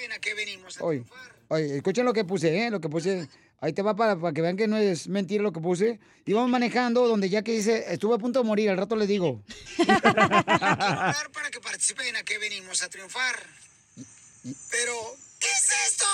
[1.48, 2.70] Oye, escuchen lo que puse, ¿eh?
[2.70, 3.28] Lo que puse.
[3.62, 5.98] Ahí te va para, para que vean que no es mentira lo que puse.
[6.24, 9.42] Íbamos manejando donde ya que dice, estuve a punto de morir, al rato le digo.
[9.86, 13.36] para que participen a qué venimos a triunfar.
[14.70, 14.94] Pero,
[15.38, 16.06] ¿qué es esto?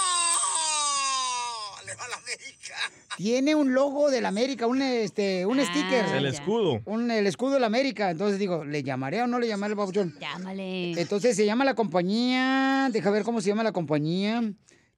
[1.99, 2.75] Va a la América.
[3.17, 6.05] Tiene un logo de la América, un este, un sticker.
[6.15, 6.83] El escudo.
[6.85, 8.11] Un, el escudo de la América.
[8.11, 10.15] Entonces digo, ¿le llamaré o no le llamaré al babuchón?
[10.21, 11.01] Llámale.
[11.01, 12.89] Entonces se llama la compañía.
[12.93, 14.43] Deja ver cómo se llama la compañía.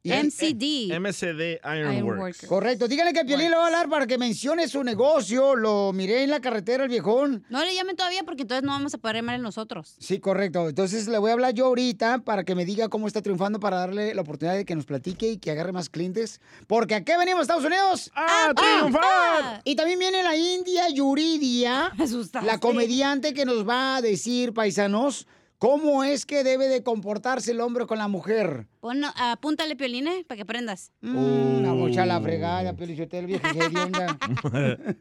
[0.04, 0.92] MCD.
[0.98, 2.46] MCD Ironworks.
[2.46, 2.88] Correcto.
[2.88, 5.56] Dígale que Piolín le va a hablar para que mencione su negocio.
[5.56, 7.44] Lo miré en la carretera, el viejón.
[7.48, 9.96] No le llamen todavía porque entonces no vamos a poder llamar nosotros.
[9.98, 10.68] Sí, correcto.
[10.68, 13.78] Entonces le voy a hablar yo ahorita para que me diga cómo está triunfando para
[13.78, 16.40] darle la oportunidad de que nos platique y que agarre más clientes.
[16.66, 18.10] Porque aquí venimos, Estados Unidos.
[18.14, 19.62] ¡A triunfar!
[19.64, 21.92] Y también viene la India Yuridia,
[22.42, 25.26] la comediante que nos va a decir, paisanos,
[25.58, 28.66] cómo es que debe de comportarse el hombre con la mujer.
[28.80, 30.92] Pon, apúntale, Pioline, para que aprendas.
[31.00, 34.16] Mm, la bocha a la fregada, Piolichotel, viejo hedionda.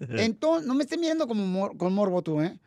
[0.10, 2.58] Entonces, no me estés mirando como mor- con morbo tú, ¿eh?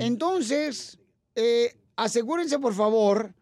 [0.00, 0.98] Entonces,
[1.34, 3.34] eh, asegúrense, por favor,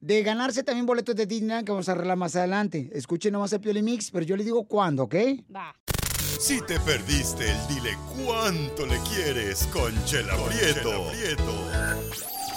[0.00, 2.90] de ganarse también boletos de Disneyland que vamos a arreglar más adelante.
[2.92, 5.14] Escuchen nomás a Pioli Mix, pero yo le digo cuándo, ¿ok?
[5.54, 5.74] Va.
[6.38, 11.10] Si te perdiste el dile cuánto le quieres con Chela Prieto.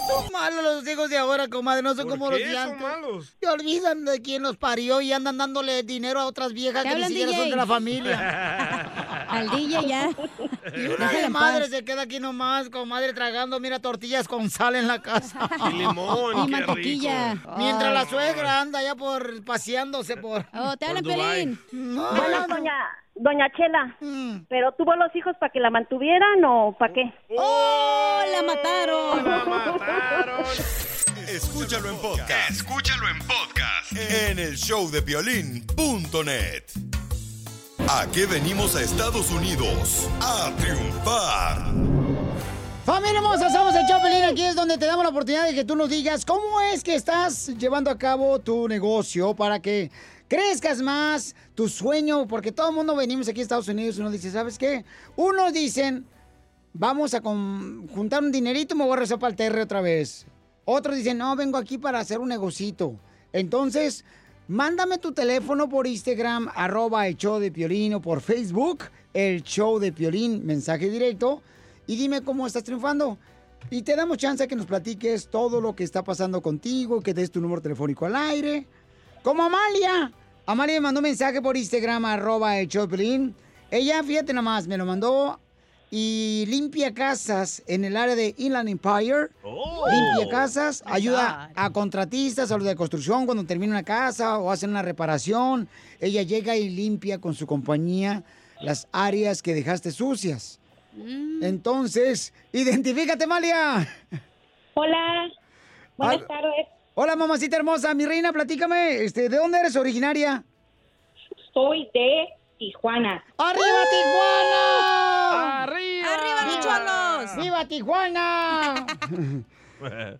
[0.07, 2.63] Son malos los hijos de ahora, comadre, no son ¿Por como qué los de son
[2.69, 2.81] antes.
[2.81, 3.33] malos?
[3.39, 6.93] Se olvidan de quién los parió y andan dándole dinero a otras viejas que ni
[6.95, 7.49] hablan, siquiera son DJ.
[7.51, 9.25] de la familia.
[9.29, 10.09] Al DJ ya.
[10.09, 11.69] Y una Déjala de en madre paz.
[11.69, 15.47] se queda aquí nomás, comadre, tragando, mira, tortillas con sal en la casa.
[15.71, 17.33] Y limón, Y qué mantequilla.
[17.35, 17.53] rico.
[17.57, 20.45] Mientras la suegra anda ya por paseándose por...
[20.53, 21.03] Oh, te hablan.
[21.71, 22.73] Bueno, doña,
[23.19, 24.45] doña Chela, Mm.
[24.49, 27.13] ¿pero tuvo los hijos para que la mantuvieran o para qué?
[27.37, 29.23] ¡Oh, la mataron!
[29.23, 30.43] La mataron.
[31.27, 32.49] Escúchalo en podcast.
[32.49, 33.91] Escúchalo en podcast.
[34.29, 36.63] En el showdepiolín.net.
[37.89, 40.07] ¿A qué venimos a Estados Unidos?
[40.21, 41.57] A triunfar.
[42.85, 44.23] Familia hermosa, somos el Chapelín.
[44.23, 46.95] Aquí es donde te damos la oportunidad de que tú nos digas cómo es que
[46.95, 49.91] estás llevando a cabo tu negocio para que
[50.29, 52.25] crezcas más tu sueño.
[52.27, 54.85] Porque todo el mundo venimos aquí a Estados Unidos y uno dice, ¿sabes qué?
[55.17, 56.05] Unos dicen,
[56.73, 60.25] vamos a juntar un dinerito y me voy a rezar para el TR otra vez.
[60.63, 62.95] Otros dicen, no, vengo aquí para hacer un negocito.
[63.33, 64.05] Entonces,
[64.47, 69.79] mándame tu teléfono por Instagram, arroba el show de Piolín, o por Facebook, el show
[69.79, 71.41] de Piolín, mensaje directo,
[71.87, 73.17] y dime cómo estás triunfando.
[73.71, 77.29] Y te damos chance que nos platiques todo lo que está pasando contigo, que des
[77.29, 78.67] tu número telefónico al aire.
[79.23, 80.11] Como Amalia.
[80.45, 83.35] Amalia me mandó un mensaje por Instagram, arroba el Piolín.
[83.69, 85.39] Ella, fíjate nomás, me lo mandó
[85.91, 89.29] y limpia casas en el área de Inland Empire.
[89.43, 94.71] Limpia casas, ayuda a contratistas, a los de construcción cuando termina una casa o hacen
[94.71, 95.67] una reparación.
[95.99, 98.23] Ella llega y limpia con su compañía
[98.61, 100.59] las áreas que dejaste sucias.
[100.93, 101.43] Mm.
[101.43, 103.87] Entonces, identifícate, Malia.
[104.73, 105.27] Hola,
[105.97, 106.67] buenas Al- tardes.
[107.01, 107.93] Hola, mamacita hermosa.
[107.93, 110.43] Mi reina, platícame, este, ¿de dónde eres originaria?
[111.53, 113.23] Soy de Tijuana.
[113.37, 115.63] ¡Arriba, Tijuana!
[115.63, 116.07] ¡Arriba!
[116.13, 117.37] ¡Arriba, cholos!
[117.41, 118.85] ¡Viva Tijuana!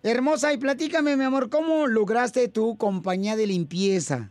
[0.02, 4.30] Hermosa, y platícame, mi amor, ¿cómo lograste tu compañía de limpieza?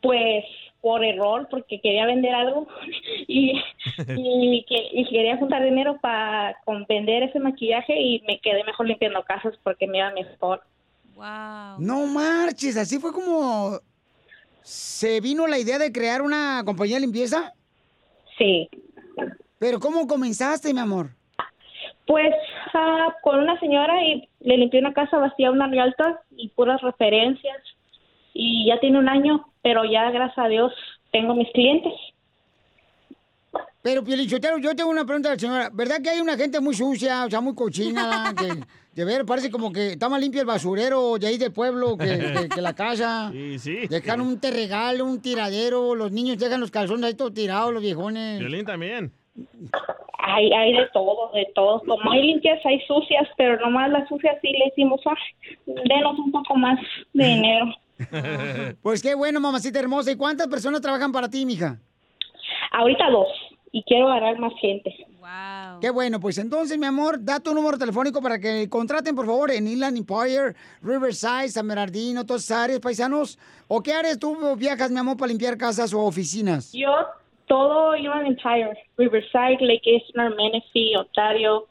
[0.00, 0.44] Pues
[0.80, 2.68] por error porque quería vender algo
[3.26, 3.60] y,
[4.16, 6.56] y, que- y quería juntar dinero para
[6.88, 10.62] vender ese maquillaje y me quedé mejor limpiando casas porque me iba mejor.
[11.14, 11.78] Wow.
[11.78, 13.80] No marches, así fue como
[14.62, 17.52] se vino la idea de crear una compañía de limpieza.
[18.38, 18.68] Sí.
[19.58, 21.10] Pero ¿cómo comenzaste, mi amor?
[22.06, 22.34] Pues
[22.72, 27.58] ah, con una señora y le limpié una casa vacía, una realta y puras referencias.
[28.32, 30.72] Y ya tiene un año, pero ya gracias a Dios
[31.12, 31.92] tengo mis clientes.
[33.82, 35.70] Pero, Pielichotero, yo tengo una pregunta a la señora.
[35.70, 38.48] ¿Verdad que hay una gente muy sucia, o sea, muy cochina, que
[38.94, 42.06] de ver parece como que está más limpio el basurero de ahí del pueblo que,
[42.06, 43.30] que- que la casa?
[43.32, 43.86] Sí, sí.
[43.88, 48.38] Dejan un terregal, un tiradero, los niños dejan los calzones ahí todos tirados, los viejones.
[48.38, 49.12] Violín también.
[50.26, 51.80] Hay, hay de todo, de todo.
[51.80, 56.32] Como hay limpias, hay sucias, pero nomás las sucias sí le decimos, "Ay, denos un
[56.32, 56.78] poco más
[57.12, 57.66] de dinero.
[58.82, 60.10] Pues qué bueno, mamacita hermosa.
[60.10, 61.78] ¿Y cuántas personas trabajan para ti, mija?
[62.72, 63.28] Ahorita dos,
[63.72, 64.92] y quiero agarrar más gente.
[65.80, 69.50] Qué bueno, pues entonces, mi amor, da tu número telefónico para que contraten, por favor,
[69.50, 73.38] en Inland Empire, Riverside, San Bernardino, todas esas áreas, paisanos.
[73.68, 76.72] ¿O qué áreas tú viajas, mi amor, para limpiar casas o oficinas?
[76.72, 76.90] Yo,
[77.46, 81.66] todo Inland Empire, Riverside, Lake Eastern, Menifee, Ontario.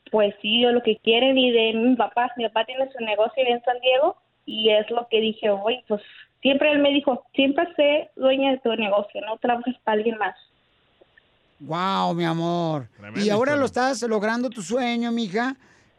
[0.09, 3.43] Pues sí, yo lo que quieren y de mi papá, mi papá tiene su negocio
[3.45, 6.01] en San Diego y es lo que dije hoy, pues
[6.41, 10.35] siempre él me dijo, siempre sé dueña de tu negocio, no trabajes para alguien más.
[11.59, 12.89] wow, mi amor.
[13.15, 13.55] Y ahora historia.
[13.55, 15.55] lo estás logrando tu sueño, mija.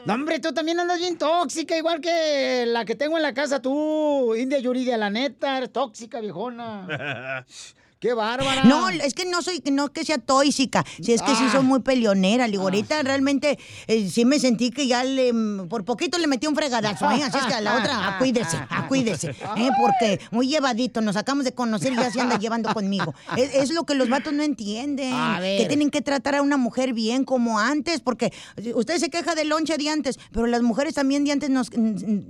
[0.05, 3.61] No, hombre, tú también andas bien tóxica, igual que la que tengo en la casa,
[3.61, 7.45] tú, India Yuridia, la neta, eres tóxica, viejona.
[8.01, 8.63] ¡Qué bárbara!
[8.63, 11.51] No, es que no soy, no que sea tóxica, si es que sí Ah.
[11.51, 12.47] soy muy peleonera.
[12.47, 16.25] Le digo, ahorita realmente eh, sí me sentí que ya le, mm, por poquito le
[16.25, 17.21] metí un fregadazo, ¿eh?
[17.23, 19.69] Así es que a la otra, acuídese, acuídese, ¿eh?
[19.79, 23.13] Porque muy llevadito, nos acabamos de conocer y ya se anda llevando conmigo.
[23.37, 25.61] Es, es lo que los vatos no entienden, A ver.
[25.61, 28.33] que tienen que tratar a una mujer bien como antes, porque
[28.73, 31.69] usted se queja del lonche de antes, pero las mujeres también de antes nos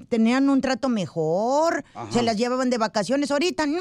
[0.10, 2.12] tenían un trato mejor, Ajá.
[2.12, 3.32] se las llevaban de vacaciones.
[3.32, 3.78] Ahorita, mm,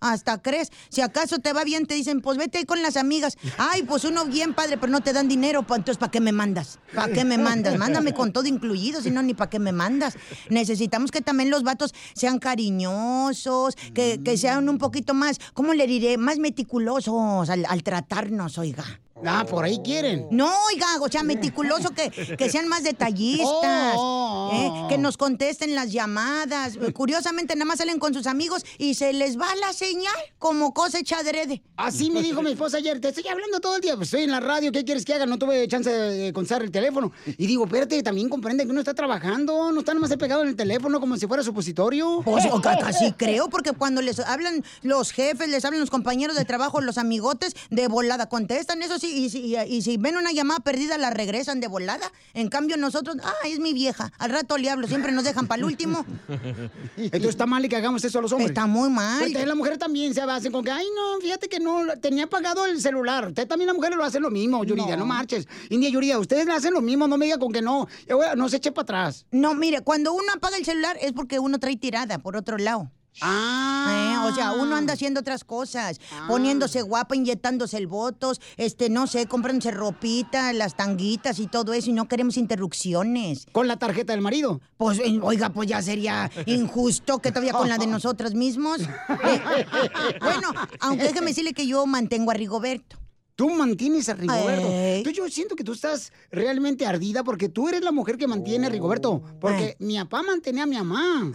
[0.00, 0.70] hasta crees.
[0.88, 3.36] Si acaso te va bien, te dicen, pues vete ahí con las amigas.
[3.58, 5.62] Ay, pues uno bien padre, pero no te dan dinero.
[5.62, 6.78] Pues entonces, ¿para qué me mandas?
[6.94, 7.78] ¿Para qué me mandas?
[7.78, 10.16] Mándame con todo incluido, si no, ni para qué me mandas.
[10.48, 15.86] Necesitamos que también los vatos sean cariñosos, que, que sean un poquito más, ¿cómo le
[15.86, 16.16] diré?
[16.16, 18.84] Más meticulosos al, al tratarnos, oiga.
[19.26, 20.26] Ah, por ahí quieren.
[20.30, 24.86] No, oiga, o sea, meticuloso, que, que sean más detallistas, Oh, ¿eh?
[24.88, 26.78] que nos contesten las llamadas.
[26.94, 30.98] Curiosamente, nada más salen con sus amigos y se les va la señal como cosa
[30.98, 31.62] hecha adrede.
[31.76, 34.30] Así me dijo mi esposa ayer, te estoy hablando todo el día, pues estoy en
[34.30, 35.26] la radio, ¿qué quieres que haga?
[35.26, 37.12] No tuve chance de, contestar el teléfono.
[37.26, 40.56] Y digo, espérate, también comprende que uno está trabajando, no está nomás pegado en el
[40.56, 42.22] teléfono como si fuera supositorio.
[42.24, 46.36] Pues, o ca- casi creo, porque cuando les hablan los jefes, les hablan los compañeros
[46.36, 48.82] de trabajo, los amigotes, de volada contestan.
[48.82, 52.10] Eso sí, y si, y- si ven una llamada perdida, la regresan de volada.
[52.34, 54.12] En cambio, nosotros, ah, es mi vieja.
[54.18, 56.04] Al rato le hablo, siempre nos dejan para el último.
[56.96, 58.50] Entonces está mal que hagamos eso a los hombres.
[58.50, 59.18] Está muy mal.
[59.18, 62.24] Pero también las mujeres también se hacen con que, ay, no, fíjate que no, tenía
[62.24, 63.28] apagado el celular.
[63.28, 65.06] Usted también las mujeres lo hacen lo mismo, Yuridia, no, No.
[65.06, 65.46] marches.
[65.68, 67.88] India Yuridia, ustedes le hacen lo mismo, no me diga con que no.
[68.36, 69.26] No se eche para atrás.
[69.30, 72.90] No, mire, cuando uno apaga el celular es porque uno trae tirada por otro lado.
[73.22, 74.26] Ah.
[74.30, 79.26] o sea, uno anda haciendo otras cosas, poniéndose guapa, inyectándose el votos, este, no sé,
[79.26, 83.46] comprándose ropita, las tanguitas y todo eso, y no queremos interrupciones.
[83.52, 84.60] ¿Con la tarjeta del marido?
[84.76, 88.80] Pues, oiga, pues ya sería injusto que todavía con la de nosotras mismos.
[88.80, 89.66] Eh,
[90.20, 92.98] bueno, aunque déjeme decirle que yo mantengo a Rigoberto.
[93.34, 94.66] Tú mantienes a Rigoberto.
[94.68, 98.66] Entonces yo siento que tú estás realmente ardida porque tú eres la mujer que mantiene
[98.66, 99.22] a Rigoberto.
[99.40, 101.32] Porque mi papá mantenía a mi mamá.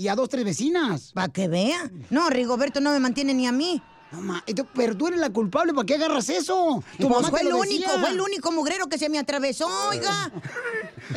[0.00, 1.12] Y a dos, tres vecinas.
[1.12, 1.90] Para que vea.
[2.08, 3.82] No, Rigoberto no me mantiene ni a mí.
[4.12, 4.44] No, ma,
[4.74, 6.82] pero tú eres la culpable, ¿para qué agarras eso?
[6.98, 8.00] Tu Pues mamá fue te el lo único, decía.
[8.00, 10.32] fue el único mugrero que se me atravesó, oiga.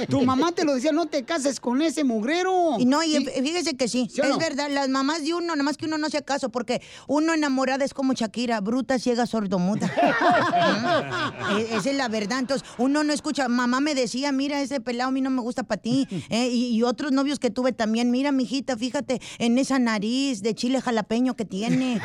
[0.10, 2.78] Tu mamá te lo decía, no te cases con ese mugrero.
[2.80, 4.38] Y no, y fíjese que sí, es no?
[4.40, 7.86] verdad, las mamás de uno, nada más que uno no se caso, porque uno enamorada
[7.86, 9.92] es como Shakira, bruta, ciega, sordomuda.
[11.58, 15.10] E- Esa es la verdad, entonces uno no escucha, mamá me decía, mira, ese pelado
[15.10, 18.10] a mí no me gusta para ti, Eh, y, y otros novios que tuve también,
[18.12, 22.02] mira, mijita, fíjate en esa nariz de chile jalapeño que tiene, eh,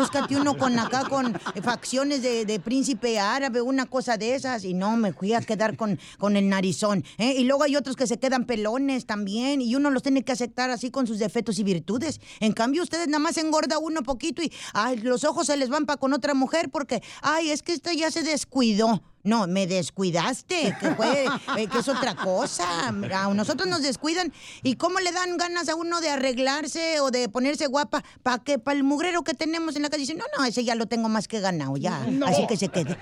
[0.00, 4.72] búscate uno con acá con facciones de, de príncipe árabe, una cosa de esas, y
[4.72, 8.06] no, me fui a quedar con, con el narizón, eh, y luego hay otros que
[8.06, 11.64] se quedan pelones también, y uno los tiene que aceptar así con sus defectos y
[11.64, 12.18] virtudes.
[12.40, 15.84] En cambio, ustedes nada más engorda uno poquito y ay, los ojos se les van
[15.84, 19.02] para con otra mujer porque, ay, es que esta ya se descuidó.
[19.22, 21.24] No, me descuidaste, que fue,
[21.58, 22.88] eh, que es otra cosa.
[22.88, 24.32] A nosotros nos descuidan.
[24.62, 28.02] ¿Y cómo le dan ganas a uno de arreglarse o de ponerse guapa?
[28.22, 28.58] ¿Para qué?
[28.58, 30.00] Para el mugrero que tenemos en la calle.
[30.02, 32.06] Dice, no, no, ese ya lo tengo más que ganado, ya.
[32.06, 32.26] No.
[32.26, 32.96] Así que se quede.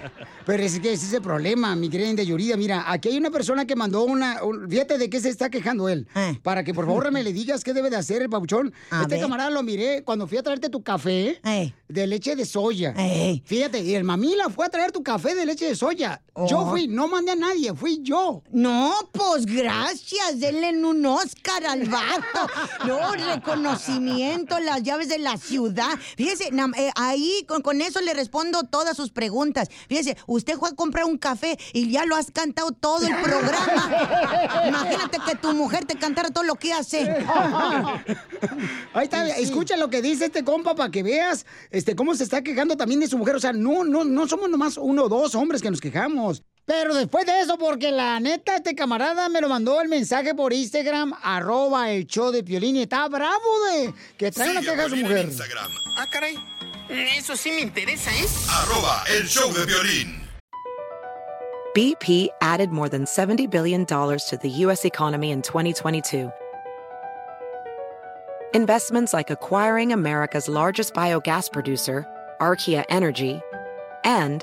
[0.45, 2.57] Pero es que ese es el problema, mi querida Yurida.
[2.57, 4.43] Mira, aquí hay una persona que mandó una...
[4.43, 6.09] un- fíjate de qué se está quejando él.
[6.43, 8.73] Para que por favor me le digas qué debe de hacer el pabuchón.
[8.91, 9.21] A este ver.
[9.23, 11.41] camarada lo miré cuando fui a traerte tu café
[11.89, 12.95] de leche de soya.
[13.45, 16.08] Fíjate, y el mamila fue a traer tu café de leche de soya.
[16.47, 16.71] Yo Oh.
[16.71, 18.43] fui, no mandé a nadie, fui yo.
[18.53, 22.47] No, pues gracias, denle un Oscar al vato.
[22.87, 25.99] No, reconocimiento, las llaves de la ciudad.
[26.17, 29.69] Fíjese, eh, ahí con, con eso le respondo todas sus preguntas.
[29.89, 34.05] Fíjese, usted fue a comprar un café y ya lo has cantado todo el programa.
[34.69, 37.03] Imagínate que tu mujer te cantara todo lo que hace.
[38.95, 42.43] Ahí está, escucha lo que dice este compa para que veas este, cómo se está
[42.43, 43.35] quejando también de su mujer.
[43.35, 45.97] O sea, no, no, no somos nomás uno o dos hombres que nos quejamos.
[46.64, 50.53] Pero después de eso, porque la neta, este camarada me lo mandó el mensaje por
[50.53, 54.84] Instagram, arroba el show de Piolín, y está bravo de que trae una Sigue queja
[54.84, 55.28] a su Piolín en mujer.
[55.30, 56.36] Instagram, Ah, caray.
[57.16, 58.26] Eso sí me interesa, ¿eh?
[58.51, 60.22] arroba el show de violín.
[61.74, 64.84] BP added more than $70 billion to the U.S.
[64.86, 66.30] economy in 2022.
[68.55, 72.07] Investments like acquiring America's largest biogas producer,
[72.40, 73.40] Archaea Energy,
[74.05, 74.42] and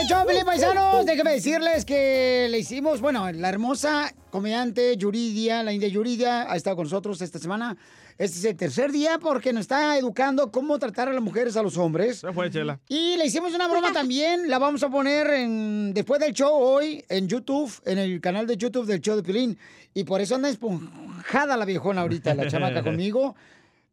[0.00, 1.04] El show, Piolín, paisanos.
[1.04, 6.76] Déjenme decirles que le hicimos, bueno, la hermosa comediante Yuridia, la India Yuridia, ha estado
[6.76, 7.76] con nosotros esta semana.
[8.16, 11.62] Este es el tercer día porque nos está educando cómo tratar a las mujeres a
[11.62, 12.20] los hombres.
[12.20, 12.80] Se fue, Chela.
[12.88, 17.04] Y le hicimos una broma también, la vamos a poner en, después del show hoy
[17.10, 19.58] en YouTube, en el canal de YouTube del show de Pilín.
[19.92, 23.36] Y por eso anda esponjada la viejona ahorita, la chamaca conmigo.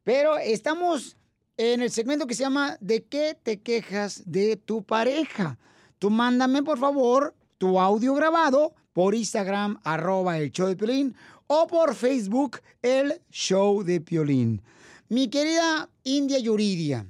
[0.05, 1.17] Pero estamos
[1.57, 5.57] en el segmento que se llama ¿De qué te quejas de tu pareja?
[5.99, 11.15] Tú mándame, por favor, tu audio grabado por Instagram, arroba el show de Piolín,
[11.47, 14.61] o por Facebook, el show de Piolín.
[15.09, 17.05] Mi querida India Yuridia,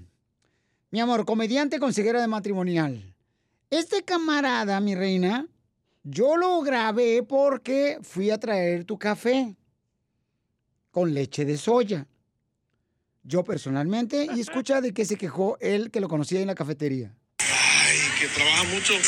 [0.92, 3.14] mi amor, comediante consejera de matrimonial.
[3.70, 5.48] Este camarada, mi reina,
[6.04, 9.56] yo lo grabé porque fui a traer tu café
[10.92, 12.08] con leche de soya.
[13.24, 17.14] yo personalmente, y escucha de qué se quejó él que lo conocía en la cafetería.
[18.20, 18.94] Que trabaja mucho.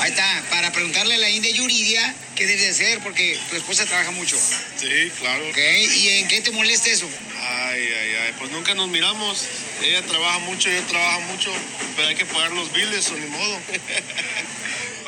[0.00, 3.86] Ahí está, para preguntarle a la India Yuridia qué debe de hacer, porque tu esposa
[3.86, 4.36] trabaja mucho.
[4.76, 5.42] Sí, claro.
[5.56, 7.08] ¿Y en qué te molesta eso?
[7.40, 9.46] Ay, ay, ay, pues nunca nos miramos.
[9.82, 11.50] Ella trabaja mucho, yo trabajo mucho,
[11.96, 13.58] pero hay que pagar los biles, o ni modo.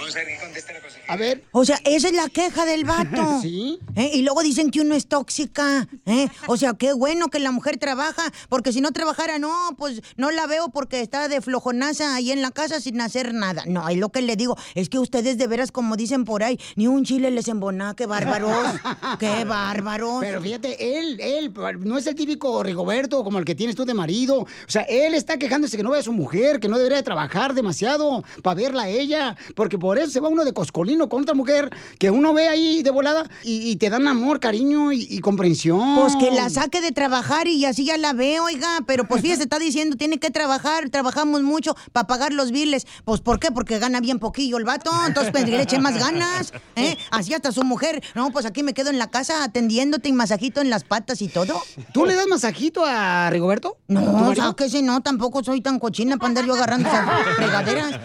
[0.06, 0.98] Vamos a ver qué contesta la cosa.
[1.08, 1.44] A ver.
[1.50, 3.40] O sea, esa es la queja del vato.
[3.46, 3.78] Sí.
[3.96, 4.10] ¿Eh?
[4.14, 5.86] Y luego dicen que uno es tóxica.
[6.06, 6.28] ¿eh?
[6.46, 10.30] O sea, qué bueno que la mujer trabaja, porque si no trabajara, no, pues no
[10.30, 13.64] la veo porque está de flojonaza ahí en la casa sin hacer nada.
[13.66, 16.58] No, es lo que le digo, es que ustedes de veras, como dicen por ahí,
[16.76, 18.56] ni un chile les embona, qué bárbaros.
[19.18, 20.20] qué bárbaros.
[20.20, 23.94] Pero fíjate, él, él, no es el típico Rigoberto como el que tienes tú de
[23.94, 24.40] marido.
[24.40, 27.04] O sea, él está quejándose que no ve a su mujer, que no debería de
[27.04, 31.22] trabajar demasiado para verla a ella, porque por eso se va uno de coscolino con
[31.22, 35.06] otra mujer que uno ve ahí de volada y, y te dan amor, cariño y,
[35.08, 35.96] y comprensión.
[35.96, 38.78] Pues que la saque de trabajar y así ya la veo, oiga.
[38.86, 42.86] Pero pues fíjese, está diciendo, tiene que trabajar, trabajamos mucho para pagar los biles.
[43.04, 43.50] Pues ¿por qué?
[43.50, 44.90] Porque gana bien poquillo el vato.
[45.06, 46.52] Entonces pues, le eche más ganas.
[46.76, 46.96] ¿eh?
[47.10, 48.02] Así hasta su mujer.
[48.14, 51.28] No, pues aquí me quedo en la casa atendiéndote y masajito en las patas y
[51.28, 51.60] todo.
[51.92, 53.76] ¿Tú le das masajito a Rigoberto?
[53.86, 56.88] ¿Tu No, o sea, que si no, tampoco soy tan cochina para andar yo agarrando
[56.88, 58.00] esas fregaderas.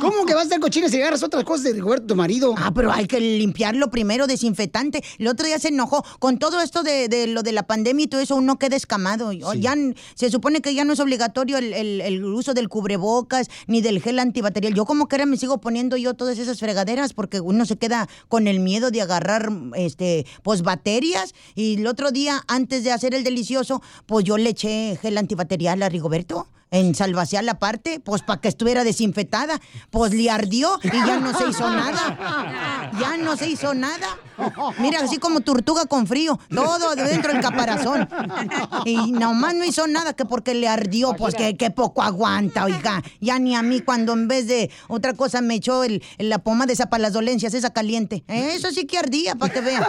[0.00, 2.54] ¿Cómo que vas a estar cochina si agarras otras cosas de Rigoberto, tu marido?
[2.56, 5.02] Ah, pero hay que limpiarlo primero, desinfectante.
[5.18, 6.04] El otro día se enojó.
[6.18, 9.28] Con todo esto de, de lo de la pandemia y todo eso, uno queda escamado.
[9.44, 9.74] O Ya,
[10.14, 14.00] se supone que ya no es obligatorio el, el- el uso del cubrebocas ni del
[14.02, 14.74] gel antibacterial.
[14.74, 18.08] Yo como que ahora me sigo poniendo yo todas esas fregaderas porque uno se queda
[18.28, 21.34] con el miedo de agarrar, este, pues bacterias.
[21.54, 25.82] Y el otro día, antes de hacer el delicioso, pues yo le eché gel antibacterial
[25.82, 29.60] a Rigoberto en salvacial aparte, pues para que estuviera desinfectada.
[29.90, 32.90] Pues le ardió y ya no se hizo nada.
[32.98, 34.18] Ya no se hizo nada.
[34.78, 38.08] Mira, así como tortuga con frío, todo dentro del caparazón.
[38.84, 43.02] Y nomás no hizo nada que porque le ardió, pues que, que poco aguanta, oiga.
[43.20, 46.72] Ya ni a mí cuando en vez de otra cosa me echó el, la pomada
[46.72, 48.24] esa para las dolencias, esa caliente.
[48.28, 49.82] Eso sí que ardía, para que vean.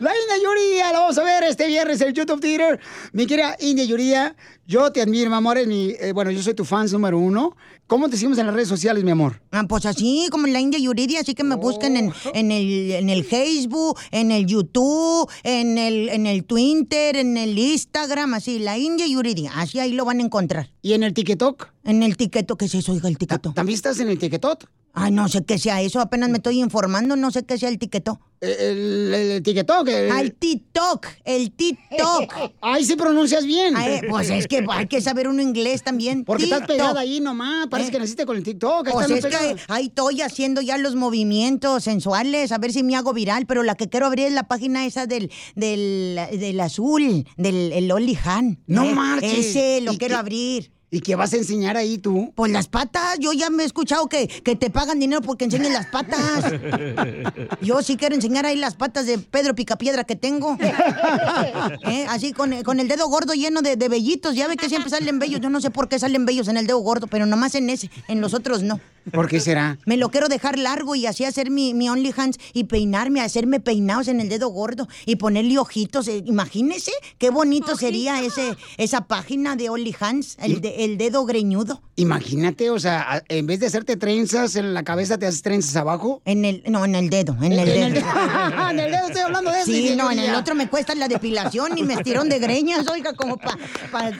[0.00, 2.80] La India Yuridia, la vamos a ver este viernes en el YouTube Theater.
[3.12, 4.36] Mi querida India Yuridia,
[4.66, 5.66] yo te admiro, mi amor.
[5.66, 7.56] mi, eh, bueno, yo soy tu fans número uno.
[7.86, 9.40] ¿Cómo te seguimos en las redes sociales, mi amor?
[9.50, 12.92] Ah, pues así, como en la India Yuridia, así que me busquen en, en, el,
[12.92, 18.58] en el Facebook, en el YouTube, en el, en el Twitter, en el Instagram, así,
[18.58, 20.70] la India Yuridia, así ahí lo van a encontrar.
[20.82, 21.68] ¿Y en el TikTok?
[21.84, 23.54] En el TikTok, ¿qué es eso, oiga, el TikTok?
[23.54, 24.64] ¿También estás en el TikTok?
[25.00, 27.78] Ay, no sé qué sea eso, apenas me estoy informando, no sé qué sea el
[27.78, 28.20] TikTok.
[28.40, 29.88] El, el, el TikTok.
[29.88, 32.32] el- Al TikTok, el TikTok.
[32.62, 33.74] Ahí sí pronuncias bien.
[33.76, 36.24] Ay, pues es que hay que saber uno inglés también.
[36.24, 36.76] Porque estás TikTok.
[36.76, 37.66] pegada ahí nomás.
[37.68, 37.92] Parece ¿Eh?
[37.92, 38.86] que naciste con el TikTok.
[38.88, 42.94] ahí Pues es que ahí estoy haciendo ya los movimientos sensuales, a ver si me
[42.96, 47.26] hago viral, pero la que quiero abrir es la página esa del, del, del azul,
[47.36, 48.60] del el OnlyHan.
[48.66, 49.46] No Eh, marches.
[49.46, 50.72] Ese lo ¿Y quiero qué- abrir.
[50.90, 52.32] ¿Y qué vas a enseñar ahí tú?
[52.34, 55.70] Pues las patas, yo ya me he escuchado que, que te pagan dinero porque enseñes
[55.72, 56.44] las patas.
[57.60, 60.56] Yo sí quiero enseñar ahí las patas de Pedro Picapiedra que tengo.
[61.86, 62.06] ¿Eh?
[62.08, 64.34] Así con, con el dedo gordo lleno de, de vellitos.
[64.34, 65.40] Ya ve que siempre salen bellos.
[65.40, 67.90] Yo no sé por qué salen bellos en el dedo gordo, pero nomás en ese.
[68.08, 68.80] En los otros no.
[69.12, 69.78] ¿Por qué será?
[69.86, 74.08] Me lo quiero dejar largo y así hacer mi, mi OnlyHands y peinarme, hacerme peinados
[74.08, 76.08] en el dedo gordo y ponerle ojitos.
[76.08, 81.82] Eh, Imagínese qué bonito sería ese, esa página de OnlyHands, el, de- el dedo greñudo.
[81.96, 86.22] Imagínate, o sea, en vez de hacerte trenzas en la cabeza, te haces trenzas abajo.
[86.24, 87.90] En el, no, en el dedo, en el dedo.
[88.00, 88.06] dedo.
[88.70, 91.08] En el dedo estoy hablando de eso, Sí, no, en el otro me cuesta la
[91.08, 93.58] depilación y me estirón de greñas, oiga, como para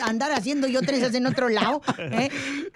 [0.05, 1.83] andar haciendo yo trenzas en otro lado.
[1.99, 2.31] ¿eh?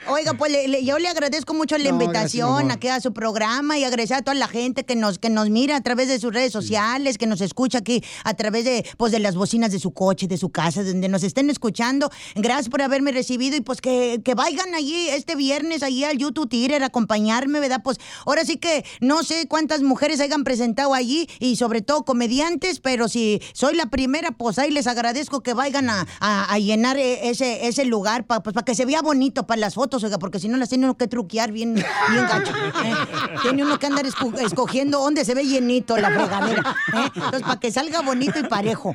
[0.08, 3.12] Oiga, pues le- le- yo le agradezco mucho la No, gracias, invitación aquí a su
[3.12, 6.18] programa y agradecer a toda la gente que nos, que nos mira a través de
[6.18, 9.78] sus redes sociales, que nos escucha aquí a través de, pues, de las bocinas de
[9.80, 12.10] su coche, de su casa, donde nos estén escuchando.
[12.34, 16.48] Gracias por haberme recibido y pues que, que vayan allí este viernes allí al YouTube
[16.48, 17.80] Theater a acompañarme, ¿verdad?
[17.82, 22.80] Pues ahora sí que no sé cuántas mujeres hayan presentado allí y sobre todo comediantes,
[22.80, 26.96] pero si soy la primera, pues ahí les agradezco que vayan a, a- a llenar
[26.98, 30.18] eh, ese, ese lugar para pues, pa que se vea bonito para las fotos, oiga,
[30.18, 31.84] porque si no las tiene uno que truquear bien, bien
[32.28, 32.52] gacho.
[32.84, 32.94] ¿eh?
[33.42, 36.76] Tiene uno que andar escogiendo dónde se ve llenito la fregadera.
[36.94, 37.10] ¿eh?
[37.14, 38.94] Entonces, para que salga bonito y parejo.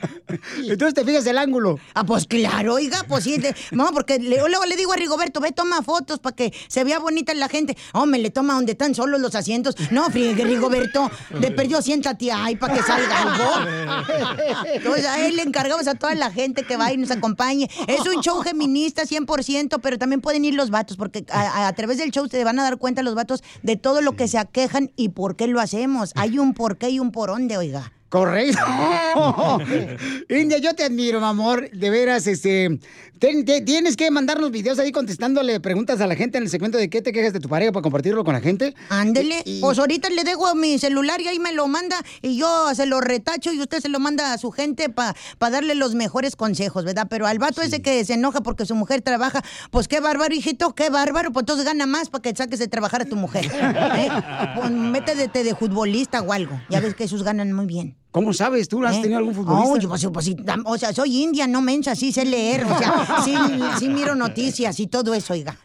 [0.58, 1.80] Entonces te fijas el ángulo.
[1.94, 3.38] Ah, pues claro, oiga, pues sí.
[3.38, 6.84] de- no, porque le- luego le digo a Rigoberto, ve, toma fotos para que se
[6.84, 7.78] vea bonita la gente.
[7.94, 9.76] Oh, me le toma donde están solos los asientos.
[9.92, 11.10] No, Rigoberto,
[11.40, 14.04] de perdió, siéntate ahí para que salga algo.
[14.74, 17.70] Entonces a él le encargamos a toda la gente que va y nos acompañe.
[17.88, 21.74] Es un show feminista 100%, pero también pueden ir los vatos, porque a, a- a
[21.74, 24.38] través del show se van a dar cuenta los vatos de todo lo que se
[24.38, 26.12] aquejan y por qué lo hacemos.
[26.16, 27.94] Hay un por qué y un por dónde, oiga.
[28.10, 28.62] Correcto.
[30.30, 31.70] India, yo te admiro, mi amor.
[31.72, 32.80] De veras, este.
[33.20, 36.78] ten- te- tienes que mandarnos videos ahí contestándole preguntas a la gente en el segmento
[36.78, 38.74] de qué te quejas de tu pareja para compartirlo con la gente.
[38.90, 42.86] Ándele, pues ahorita le dejo mi celular y ahí me lo manda y yo se
[42.86, 46.86] lo retacho y usted se lo manda a su gente para darle los mejores consejos,
[46.86, 47.08] ¿verdad?
[47.10, 49.42] Pero al vato ese que se enoja porque su mujer trabaja,
[49.72, 53.02] pues qué bárbaro, hijito, qué bárbaro, pues entonces gana más para que saques de trabajar
[53.02, 53.46] a tu mujer.
[53.54, 54.10] ¿eh?
[54.58, 57.96] Pues métete de futbolista o algo, ya ves que esos ganan muy bien.
[58.18, 58.68] ¿Cómo sabes?
[58.68, 59.02] ¿Tú has ¿Eh?
[59.04, 59.70] tenido algún futbolista?
[59.70, 63.22] Oh, yo, pues, pues, o sea, soy india, no mensa, sí sé leer, o sea,
[63.24, 63.36] sí,
[63.78, 65.56] sí miro noticias y todo eso, oiga.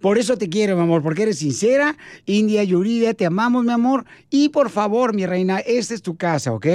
[0.00, 1.96] Por eso te quiero, mi amor, porque eres sincera.
[2.24, 4.04] India Yuridia, te amamos, mi amor.
[4.30, 6.66] Y por favor, mi reina, esta es tu casa, ¿ok?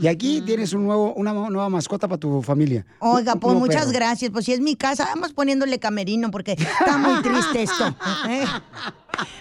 [0.00, 2.86] Y aquí tienes un nuevo, una nueva mascota para tu familia.
[3.00, 3.92] Oiga, pues muchas perro.
[3.92, 4.30] gracias.
[4.30, 7.96] Pues si es mi casa, vamos poniéndole camerino porque está muy triste esto.
[8.28, 8.44] ¿eh?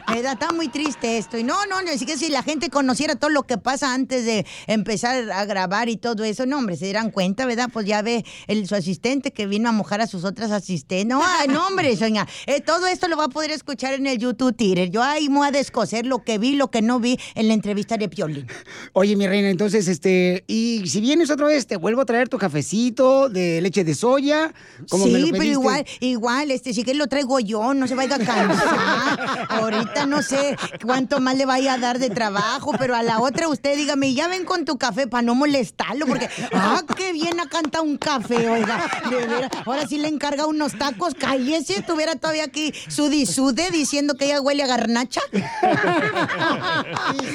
[0.08, 0.34] ¿Verdad?
[0.34, 1.38] Está muy triste esto.
[1.38, 4.26] Y no, no, no, así que si la gente conociera todo lo que pasa antes
[4.26, 7.70] de empezar a grabar y todo eso, no, hombre, se dirán cuenta, ¿verdad?
[7.72, 11.06] Pues ya ve el, su asistente que vino a mojar a sus otras asistentes.
[11.06, 12.28] No, ay, no, hombre, soña.
[12.48, 14.90] Eh, todo esto lo va a poder escuchar en el YouTube Twitter.
[14.90, 17.54] Yo ahí me voy a descoser lo que vi, lo que no vi en la
[17.54, 18.48] entrevista de Piolín.
[18.94, 22.38] Oye, mi reina, entonces, este, y si vienes otra vez, te vuelvo a traer tu
[22.38, 24.54] cafecito de leche de soya,
[24.90, 27.96] como me lo sí, pero igual, igual, este, si que lo traigo yo, no se
[27.96, 29.48] vaya a cansar.
[29.50, 33.50] Ahorita no sé cuánto más le vaya a dar de trabajo, pero a la otra
[33.50, 37.50] usted dígame, ya ven con tu café para no molestarlo, porque, ah, qué bien ha
[37.50, 38.90] cantado un café, oiga.
[39.10, 43.70] De veras, ahora sí le encarga unos tacos, cállese, estuviera todavía aquí sude y sude
[43.72, 45.22] diciendo que ella huele a garnacha.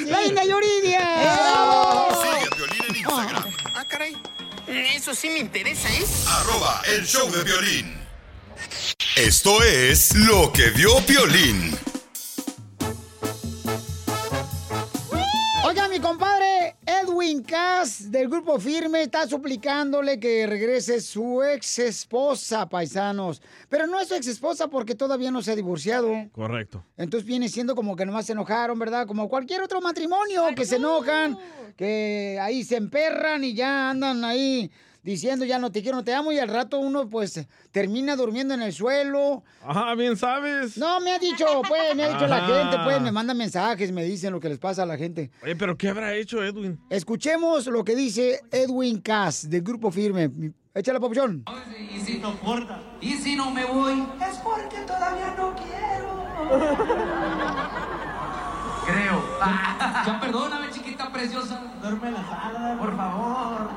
[0.07, 0.99] ¡Reina Yuridia!
[2.21, 3.43] Sigue a Piolín en Instagram.
[3.73, 4.15] Ah, caray.
[4.67, 6.05] Eso sí me interesa, ¿eh?
[6.27, 7.95] Arroba el show de violín.
[9.15, 11.77] Esto es lo que vio Piolín.
[15.63, 16.34] Oiga, mi compadre
[16.85, 23.41] Edwin Cass del Grupo Firme está suplicándole que regrese su ex esposa, paisanos.
[23.69, 26.11] Pero no es su ex esposa porque todavía no se ha divorciado.
[26.31, 26.83] Correcto.
[26.97, 29.05] Entonces viene siendo como que nomás se enojaron, ¿verdad?
[29.07, 31.37] Como cualquier otro matrimonio que se enojan,
[31.75, 34.71] que ahí se emperran y ya andan ahí
[35.05, 38.55] diciendo ya no te quiero, no te amo y al rato uno pues termina durmiendo
[38.55, 39.43] en el suelo.
[39.63, 40.77] Ajá, bien sabes.
[40.77, 44.03] No, me ha dicho, pues, me ha dicho la gente, pues, me mandan mensajes, me
[44.03, 45.29] dicen lo que les pasa a la gente.
[45.43, 46.79] Oye, pero ¿qué habrá hecho Edwin?
[46.89, 50.31] Escuchemos lo que dice Edwin Cass del Grupo Firme.
[50.73, 51.45] Échale la opción.
[51.93, 56.25] Y si no corta, y si no me voy, es porque todavía no quiero.
[58.85, 59.23] Creo.
[60.05, 61.59] Ya perdóname, chiquita preciosa.
[61.81, 63.69] Duerme en la sala, por favor.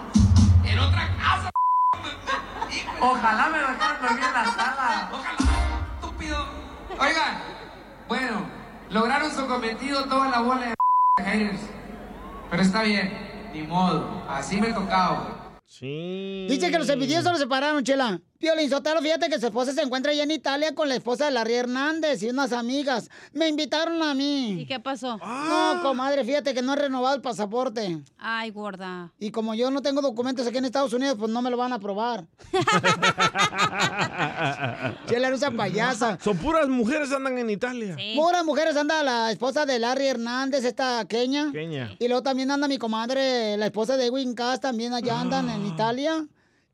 [0.78, 1.50] En otra casa.
[3.00, 5.10] Ojalá me dejaran dormir en la sala.
[5.12, 6.46] Ojalá, estúpido.
[7.00, 7.38] Oigan,
[8.06, 8.46] bueno,
[8.90, 11.62] lograron su cometido toda la bola de haters.
[12.48, 14.24] Pero está bien, ni modo.
[14.28, 15.60] Así me tocaba.
[15.66, 16.46] Sí.
[16.48, 18.20] Dice que los envidiosos los separaron, Chela.
[18.38, 21.32] Piolín Sotelo, fíjate que su esposa se encuentra allá en Italia con la esposa de
[21.32, 23.10] Larry Hernández y unas amigas.
[23.32, 24.60] Me invitaron a mí.
[24.60, 25.16] ¿Y qué pasó?
[25.18, 28.00] No, comadre, fíjate que no he renovado el pasaporte.
[28.16, 29.10] Ay, gorda.
[29.18, 31.72] Y como yo no tengo documentos aquí en Estados Unidos, pues no me lo van
[31.72, 32.26] a aprobar.
[35.06, 36.16] Chela, no sea payasa.
[36.22, 37.96] Son puras mujeres andan en Italia.
[38.14, 41.50] Puras mujeres anda la esposa de Larry Hernández, esta Kenia.
[41.50, 41.96] Kenia.
[41.98, 45.66] Y luego también anda mi comadre, la esposa de Edwin Cass, también allá andan en
[45.66, 46.24] Italia.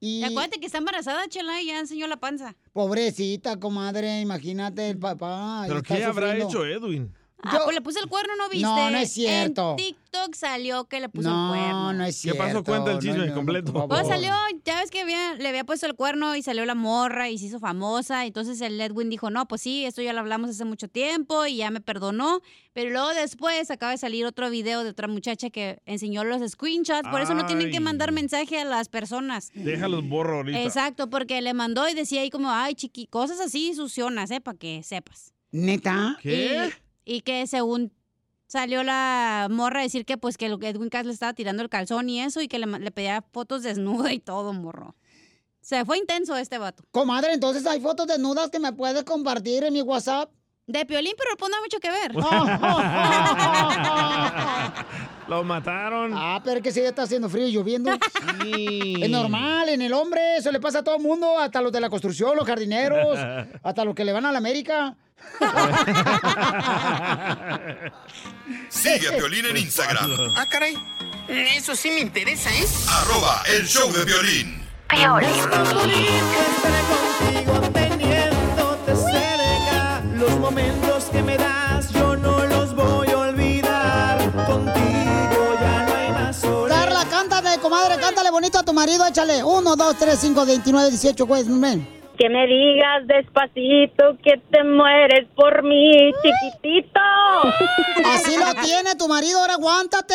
[0.04, 2.54] Y Y acuérdate que está embarazada, Chela, y ya enseñó la panza.
[2.74, 5.64] pobrecita, comadre, imagínate el papá.
[5.66, 7.10] ¿Pero qué habrá hecho Edwin?
[7.46, 8.66] Ah, pues le puse el cuerno, ¿no viste?
[8.66, 9.70] No, no es cierto.
[9.70, 11.92] En TikTok salió que le puso No, el cuerno.
[11.92, 12.38] no es ¿Qué cierto.
[12.42, 12.64] pasó?
[12.64, 13.88] Cuenta el chisme no, no, completo.
[13.88, 14.32] Pues salió,
[14.64, 17.46] ya ves que había- le había puesto el cuerno y salió la morra y se
[17.46, 18.24] hizo famosa.
[18.26, 21.56] Entonces el Edwin dijo, no, pues sí, esto ya lo hablamos hace mucho tiempo y
[21.56, 22.40] ya me perdonó.
[22.72, 27.08] Pero luego después acaba de salir otro video de otra muchacha que enseñó los screenshots.
[27.08, 29.50] Por eso no tienen que mandar mensaje a las personas.
[29.54, 30.60] Déjalos borro ahorita.
[30.62, 34.40] Exacto, porque le mandó y decía ahí como, ay, chiqui, cosas así sucionas, ¿eh?
[34.40, 35.32] Para que sepas.
[35.52, 36.18] ¿Neta?
[36.20, 36.68] ¿Qué?
[36.68, 37.92] Y, y que según
[38.46, 42.08] salió la morra a decir que pues que Edwin Cass le estaba tirando el calzón
[42.08, 44.94] y eso y que le, pedía fotos desnuda y todo, morro.
[45.60, 46.84] Se fue intenso este vato.
[46.90, 50.30] Comadre, entonces hay fotos desnudas que me puedes compartir en mi WhatsApp.
[50.66, 52.14] De Piolín, pero no mucho que ver.
[55.28, 56.12] Lo mataron.
[56.14, 57.90] Ah, pero es que si ya está haciendo frío y lloviendo.
[58.42, 58.96] Sí.
[59.02, 61.80] Es normal, en el hombre, eso le pasa a todo el mundo, hasta los de
[61.80, 63.18] la construcción, los jardineros,
[63.62, 64.94] hasta los que le van a la América.
[68.68, 70.10] Sigue a Piolín en Instagram.
[70.36, 70.76] Ah, caray.
[71.28, 72.66] Eso sí me interesa, ¿eh?
[72.88, 74.62] Arroba el show de violín.
[77.18, 80.02] contigo teniéndote cerca.
[80.16, 81.83] Los momentos que me das
[88.44, 89.42] bonito a tu marido, échale.
[89.42, 91.88] 1, 2, 3, 5, 29, 18, güey, ven.
[92.18, 97.00] Que me digas despacito que te mueres por mí, chiquitito.
[98.04, 100.14] Así lo tiene tu marido, ahora aguántate.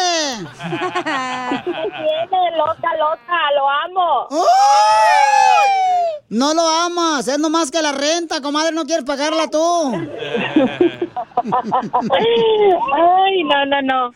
[0.60, 4.28] tiene, loca, loca, lo amo.
[6.30, 9.58] No lo amas, es nomás que la renta, comadre, no quieres pagarla tú.
[12.94, 14.12] Ay, no, no, no.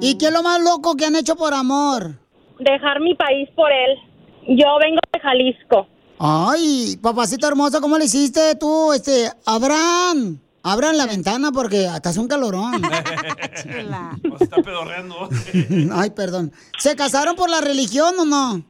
[0.00, 2.23] ¿Y qué es lo más loco que han hecho por amor?
[2.58, 3.98] Dejar mi país por él.
[4.46, 5.86] Yo vengo de Jalisco.
[6.18, 10.38] Ay, papacito hermoso, ¿cómo le hiciste tú, este, Abraham?
[10.62, 12.82] Abran la ventana porque hasta es un calorón.
[14.40, 15.28] está pedorreando.
[15.92, 16.52] Ay, perdón.
[16.78, 18.62] ¿Se casaron por la religión o no?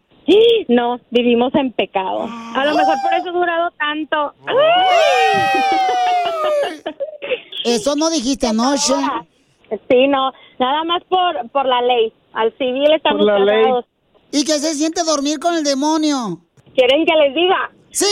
[0.68, 2.22] No, vivimos en pecado.
[2.22, 4.34] A lo mejor por eso ha durado tanto.
[7.64, 8.94] Eso no dijiste anoche.
[9.70, 12.12] Sí, no, nada más por, por la ley.
[12.32, 13.84] Al civil estamos casados.
[14.32, 16.40] ¿Y qué se siente dormir con el demonio?
[16.74, 17.70] ¿Quieren que les diga?
[17.90, 18.06] ¡Sí!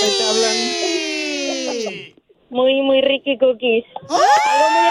[2.50, 3.84] Muy, muy Ricky Cookies.
[4.08, 4.90] Algo muy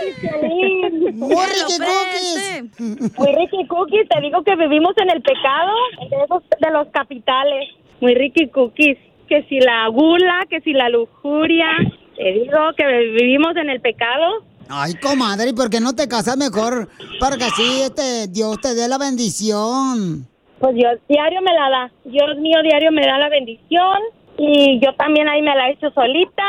[0.00, 1.14] Ricky Cookies.
[1.14, 3.18] Muy Ricky Cookies.
[3.18, 5.72] Muy Ricky Cookies, te digo que vivimos en el pecado
[6.10, 7.68] de, esos, de los capitales.
[8.00, 8.98] Muy Ricky Cookies.
[9.28, 11.68] Que si la gula, que si la lujuria.
[12.16, 14.42] Te digo que vivimos en el pecado.
[14.68, 16.88] Ay, comadre, ¿y por qué no te casas mejor?
[17.20, 20.26] Para que así este, Dios te dé la bendición.
[20.58, 21.90] Pues Dios diario me la da.
[22.04, 23.98] Dios mío diario me da la bendición.
[24.38, 26.42] Y yo también ahí me la he hecho solita.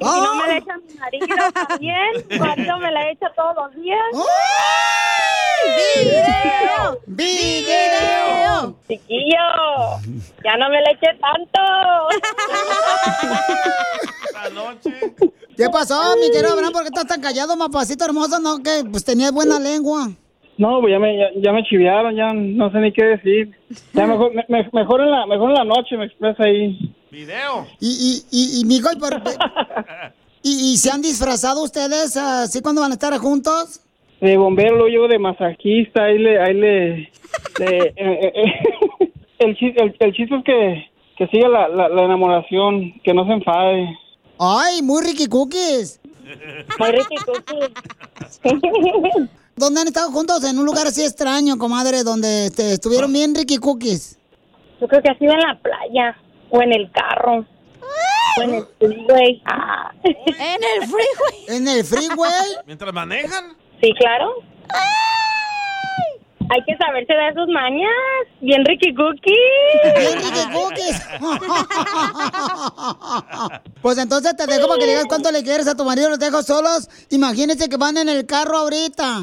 [0.00, 2.10] Y si no me la echa mi marido también.
[2.30, 4.00] Mi marido me la echa todos los días.
[5.96, 6.98] ¡Video!
[7.06, 8.74] ¡Video!
[8.88, 9.38] Chiquillo,
[10.42, 11.60] ya no me la eché tanto.
[15.60, 16.72] ¿Qué pasó, mi querido Abraham?
[16.72, 18.40] ¿Por qué estás tan callado, mapacito hermoso?
[18.40, 20.08] No, que pues tenías buena lengua.
[20.56, 23.50] No, pues ya me, ya, ya me chiviaron, ya no sé ni qué decir.
[23.92, 26.78] Ya mejor, me- me- mejor, en la, mejor en la noche me expresa ahí.
[27.10, 27.66] Video.
[27.78, 29.20] Y, y, y, y mijo, ¿y, por-
[30.42, 33.80] y, y se han disfrazado ustedes así cuando van a estar juntos?
[34.22, 36.40] De bombero, luego llevo de masajista, ahí le...
[36.40, 36.88] Ahí le,
[37.58, 41.88] le- eh, eh, eh, el, chis- el, el chiste es que, que siga la, la,
[41.90, 43.88] la enamoración, que no se enfade.
[44.42, 46.00] Ay, muy Ricky Cookies.
[46.78, 47.68] Muy Ricky Cookies.
[49.56, 50.42] ¿Dónde han estado juntos?
[50.44, 54.18] En un lugar así extraño, comadre, donde este, estuvieron bien Ricky Cookies.
[54.80, 56.16] Yo creo que ha sido en la playa
[56.48, 57.44] o en el carro.
[58.38, 59.42] O en el freeway.
[59.44, 59.92] Ah.
[60.04, 61.46] ¿En el freeway?
[61.48, 62.56] ¿En el freeway?
[62.64, 63.54] ¿Mientras manejan?
[63.82, 64.36] Sí, claro.
[66.52, 67.88] Hay que saberse de sus mañas.
[68.40, 69.94] Bien Ricky Cookies.
[69.96, 71.00] Bien Ricky Cookies.
[73.82, 76.42] Pues entonces te dejo para que digas cuánto le quieres a tu marido, los dejo
[76.42, 76.88] solos.
[77.10, 79.22] Imagínense que van en el carro ahorita.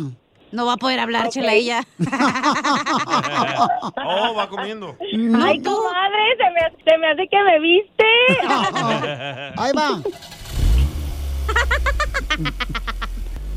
[0.52, 1.84] No va a poder hablar, chela, ella.
[4.10, 4.96] Oh, va comiendo.
[5.02, 8.06] Ay, comadre, se me, se me hace que me viste.
[9.58, 10.02] Ahí va.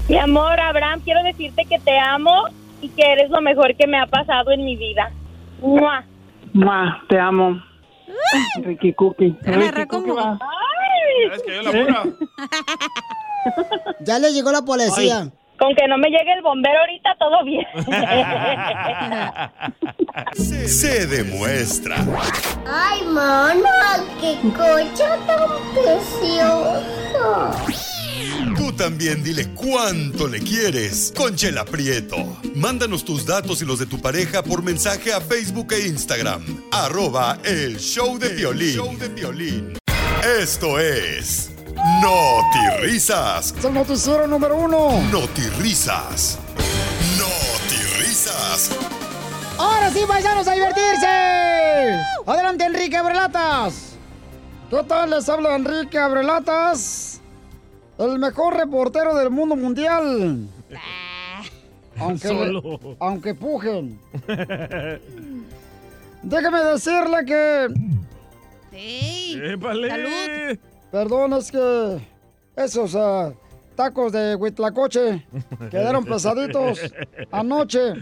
[0.08, 2.48] Mi amor, Abraham, quiero decirte que te amo
[2.80, 5.10] y que eres lo mejor que me ha pasado en mi vida.
[5.60, 6.04] ¡Mua!
[6.52, 7.60] Ma, te amo.
[8.62, 9.36] Ricky Cookie.
[9.44, 10.38] me Ricky Cookie como- va.
[11.32, 12.02] Es que yo la pura.
[14.00, 15.30] Ya le llegó la policía.
[15.58, 17.66] Con que no me llegue el bombero ahorita, todo bien.
[20.68, 21.96] Se demuestra.
[22.66, 27.50] Ay, mana, qué coche tan precioso.
[28.56, 32.36] Tú también dile cuánto le quieres con Chela Prieto.
[32.54, 36.42] Mándanos tus datos y los de tu pareja por mensaje a Facebook e Instagram.
[36.72, 39.78] Arroba el show de violín.
[40.40, 41.50] Esto es
[42.80, 43.54] Risas.
[43.58, 45.00] Es el noticiero número uno.
[45.58, 46.38] Risas.
[47.98, 48.70] Risas.
[49.58, 51.06] Ahora sí, paisanos, a divertirse.
[52.26, 53.90] Adelante, Enrique Abrelatas.
[54.70, 55.10] ¿Qué tal?
[55.10, 57.09] Les habla Enrique Abrelatas,
[58.00, 60.48] el mejor reportero del mundo mundial.
[61.98, 62.96] Aunque, Solo.
[62.98, 63.98] aunque pujen.
[66.22, 67.68] Déjeme decirle que...
[69.52, 70.58] ¡Épale!
[70.90, 72.00] Perdón, es que
[72.56, 73.32] esos ah,
[73.76, 75.26] tacos de huitlacoche
[75.70, 76.80] quedaron pesaditos
[77.30, 77.94] anoche.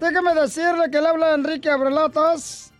[0.00, 2.72] Déjeme decirle que le habla Enrique Abrelatas.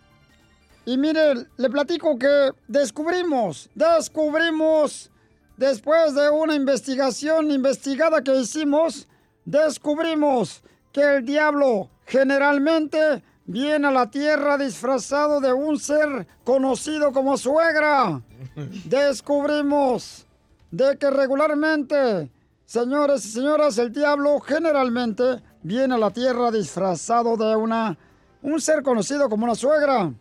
[0.86, 5.10] Y mire, le platico que descubrimos, descubrimos,
[5.58, 9.06] después de una investigación investigada que hicimos,
[9.44, 17.36] descubrimos que el diablo generalmente viene a la tierra disfrazado de un ser conocido como
[17.36, 18.22] suegra.
[18.84, 20.26] Descubrimos
[20.70, 22.30] de que regularmente,
[22.64, 27.98] señores y señoras, el diablo generalmente viene a la tierra disfrazado de una
[28.40, 30.12] un ser conocido como una suegra.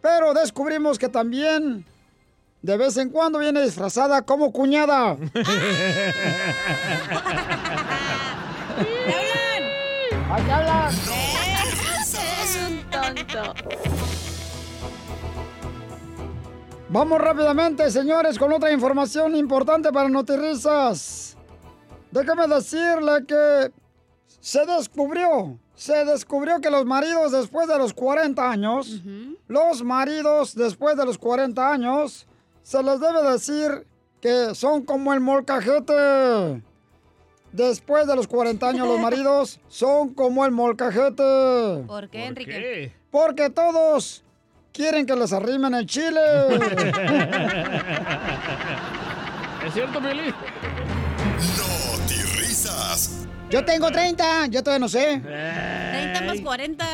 [0.00, 1.86] Pero descubrimos que también
[2.64, 5.18] de vez en cuando viene disfrazada como cuñada.
[10.30, 10.94] ¡Ay, hablan!
[12.42, 13.52] Es un tonto.
[16.88, 21.36] Vamos rápidamente, señores, con otra información importante para Notirrisas.
[22.12, 23.72] Déjame decirle que
[24.40, 29.02] se descubrió, se descubrió que los maridos después de los 40 años,
[29.48, 32.26] los maridos después de los 40 años,
[32.64, 33.86] se les debe decir
[34.20, 36.62] que son como el molcajete.
[37.52, 41.84] Después de los 40 años, los maridos son como el molcajete.
[41.86, 42.92] ¿Por qué, Enrique?
[43.10, 44.24] Porque todos
[44.72, 46.18] quieren que les arrimen el chile.
[49.66, 50.34] ¿Es cierto, Piolín?
[51.98, 53.28] Notirrisas.
[53.50, 55.20] Yo tengo 30, yo todavía no sé.
[55.20, 56.86] 30 más 40.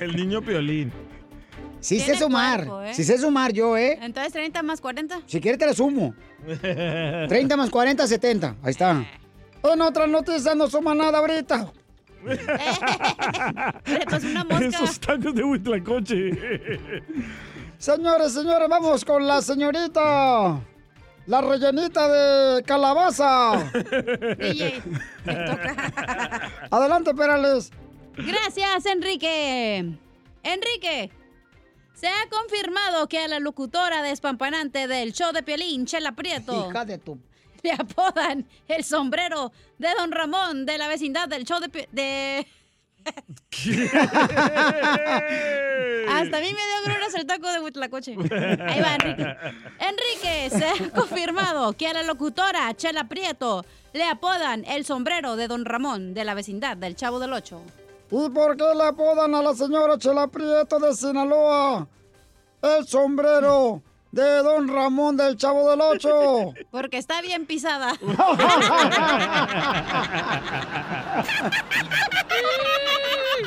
[0.00, 0.92] El niño Piolín.
[1.80, 2.94] Sí sé sumar, cuerpo, ¿eh?
[2.94, 3.98] sí sé sumar yo, ¿eh?
[4.02, 5.22] Entonces 30 más 40.
[5.26, 6.14] Si quieres te la sumo.
[6.60, 8.56] 30 más 40, 70.
[8.62, 9.04] Ahí está.
[9.62, 11.72] En otras noticias no suma nada ahorita.
[14.60, 16.30] Esos tacos de Huitlacoche.
[17.78, 20.60] Señores, señores, vamos con la señorita.
[21.26, 23.70] La rellenita de calabaza.
[24.38, 24.82] DJ,
[25.24, 25.34] me
[26.70, 27.70] Adelante, Perales.
[28.16, 29.94] Gracias, Enrique.
[30.42, 31.10] Enrique,
[32.00, 36.86] se ha confirmado que a la locutora despampanante del show de Piolín, Chela Prieto, Hija
[36.86, 37.18] de tu...
[37.62, 41.88] le apodan el sombrero de Don Ramón de la vecindad del show de...
[41.92, 42.46] De...
[46.08, 48.12] Hasta a mí me dio gruras el taco de Huitlacoche.
[48.12, 49.36] Ahí va, Enrique.
[49.78, 55.46] Enrique, se ha confirmado que a la locutora Chela Prieto le apodan el sombrero de
[55.48, 57.62] Don Ramón de la vecindad del Chavo del Ocho.
[58.10, 61.86] ¿Y por qué le apodan a la señora Chela Prieto de Sinaloa
[62.62, 66.52] el sombrero de Don Ramón del Chavo del Ocho?
[66.70, 67.92] Porque está bien pisada.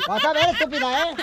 [0.08, 1.16] Vas a ver, estúpida, ¿eh?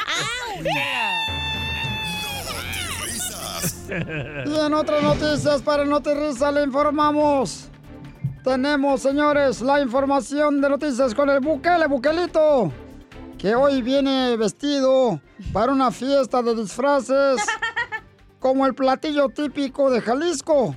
[4.46, 7.70] Y en otras noticias para Notirrisa le informamos.
[8.44, 12.72] Tenemos, señores, la información de noticias con el Bukele, Bukelito,
[13.42, 15.20] que hoy viene vestido
[15.52, 17.42] para una fiesta de disfraces
[18.40, 20.76] como el platillo típico de Jalisco,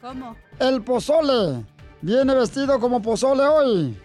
[0.00, 0.34] ¿Cómo?
[0.58, 1.64] el pozole.
[2.00, 3.96] Viene vestido como pozole hoy.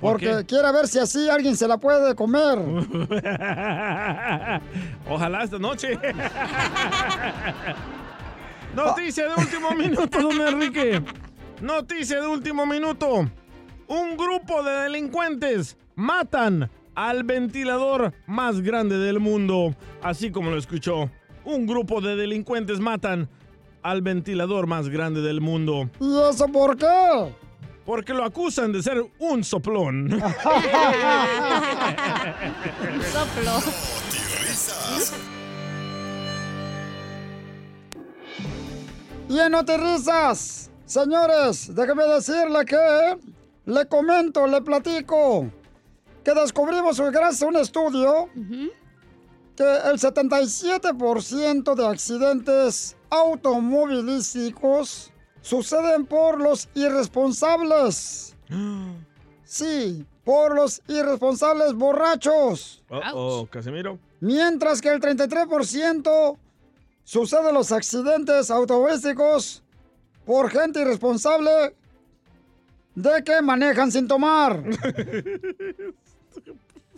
[0.00, 0.46] ¿Por Porque qué?
[0.46, 2.58] quiere ver si así alguien se la puede comer.
[5.08, 5.98] Ojalá esta noche.
[8.74, 11.02] Noticia de último minuto, don Enrique.
[11.60, 13.30] Noticia de último minuto.
[13.88, 19.76] Un grupo de delincuentes matan al ventilador más grande del mundo.
[20.02, 21.08] Así como lo escuchó.
[21.44, 23.28] Un grupo de delincuentes matan
[23.82, 25.88] al ventilador más grande del mundo.
[26.00, 27.32] ¿Y eso por qué?
[27.84, 30.10] Porque lo acusan de ser un soplón.
[33.12, 33.60] Soplo.
[39.28, 43.16] Y en Notirrisas, señores, déjeme decirle que
[43.66, 45.50] le comento, le platico
[46.26, 48.28] que descubrimos gracias a un estudio
[49.54, 58.34] que el 77% de accidentes automovilísticos suceden por los irresponsables.
[59.48, 62.82] Sí, por los irresponsables borrachos.
[62.90, 63.96] Oh, oh, Casimiro.
[64.18, 66.36] Mientras que el 33%
[67.04, 69.62] suceden los accidentes automovilísticos
[70.24, 71.76] por gente irresponsable
[72.96, 74.64] de que manejan sin tomar.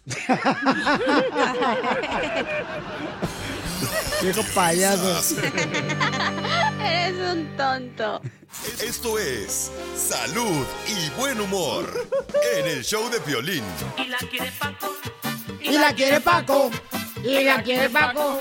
[4.22, 5.36] Viejo payaso.
[6.80, 8.20] Eres un tonto.
[8.82, 12.08] Esto es Salud y Buen Humor
[12.56, 13.62] en el show de violín.
[13.96, 14.92] Y la quiere Paco.
[15.60, 16.70] Y la quiere Paco.
[17.22, 18.40] Y la quiere Paco.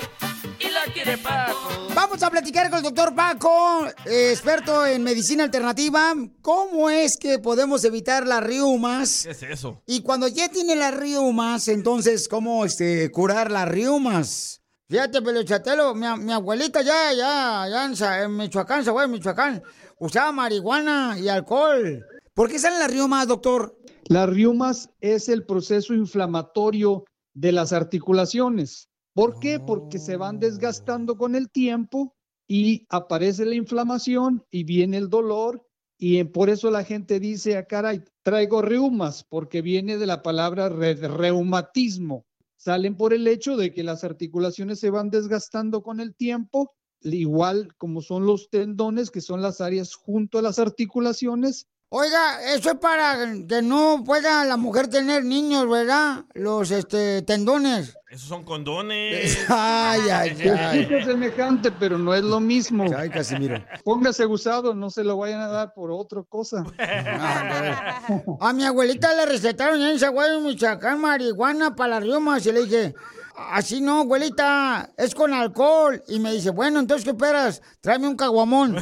[1.94, 6.14] Vamos a platicar con el doctor Paco, eh, experto en medicina alternativa.
[6.42, 9.22] ¿Cómo es que podemos evitar las riumas?
[9.24, 9.82] ¿Qué es eso?
[9.86, 14.62] Y cuando ya tiene las riumas, entonces, ¿cómo este, curar las riumas?
[14.88, 19.62] Fíjate, Peluchatelo, mi, mi abuelita ya, ya, ya en, Michoacán, se fue en Michoacán,
[19.98, 22.06] usaba marihuana y alcohol.
[22.32, 23.76] ¿Por qué salen las riumas, doctor?
[24.06, 27.04] Las riumas es el proceso inflamatorio
[27.34, 28.88] de las articulaciones.
[29.18, 29.58] ¿Por qué?
[29.58, 32.14] Porque se van desgastando con el tiempo
[32.46, 35.66] y aparece la inflamación y viene el dolor
[35.98, 40.68] Y por eso la gente dice, ah, caray, traigo reumas, porque viene de la palabra
[40.68, 42.26] re- reumatismo.
[42.56, 46.70] Salen por el hecho de que las articulaciones se van desgastando con el tiempo,
[47.02, 51.66] igual como son los tendones, que son las áreas junto a las articulaciones.
[51.90, 53.16] Oiga, eso es para
[53.48, 56.26] que no pueda la mujer tener niños, ¿verdad?
[56.34, 57.96] Los este, tendones.
[58.10, 59.38] Esos son condones.
[59.48, 60.80] Ay, ay, ay.
[60.80, 62.84] escucha semejante, pero no es lo mismo.
[62.94, 63.64] Ay, Casimiro.
[63.84, 66.62] Póngase usado, no se lo vayan a dar por otra cosa.
[68.40, 72.44] A mi abuelita le recetaron en Zaguayo, Michoacán, marihuana para las reumas.
[72.44, 72.94] Y le dije,
[73.34, 76.02] así no, abuelita, es con alcohol.
[76.06, 77.62] Y me dice, bueno, entonces, ¿qué esperas?
[77.80, 78.76] Tráeme un caguamón.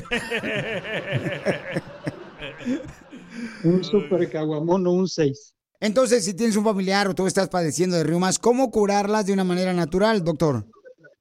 [3.65, 5.55] Un super caguamón o un 6.
[5.81, 9.45] Entonces, si tienes un familiar o tú estás padeciendo de reumas, ¿cómo curarlas de una
[9.45, 10.67] manera natural, doctor?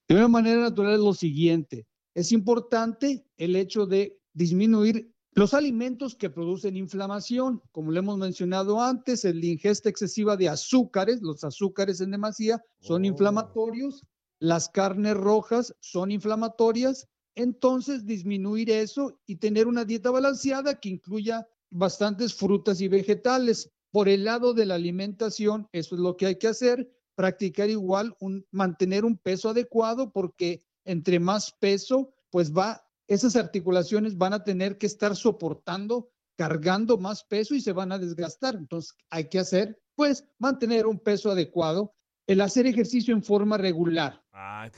[0.07, 1.86] De una manera natural es lo siguiente.
[2.13, 7.61] Es importante el hecho de disminuir los alimentos que producen inflamación.
[7.71, 13.03] Como le hemos mencionado antes, la ingesta excesiva de azúcares, los azúcares en demasía son
[13.03, 14.01] inflamatorios,
[14.39, 17.09] las carnes rojas son inflamatorias.
[17.36, 23.71] Entonces, disminuir eso y tener una dieta balanceada que incluya bastantes frutas y vegetales.
[23.91, 28.15] Por el lado de la alimentación, eso es lo que hay que hacer, practicar igual,
[28.19, 34.43] un, mantener un peso adecuado, porque entre más peso, pues va, esas articulaciones van a
[34.43, 38.55] tener que estar soportando, cargando más peso y se van a desgastar.
[38.55, 41.93] Entonces, hay que hacer, pues, mantener un peso adecuado,
[42.27, 44.24] el hacer ejercicio en forma regular.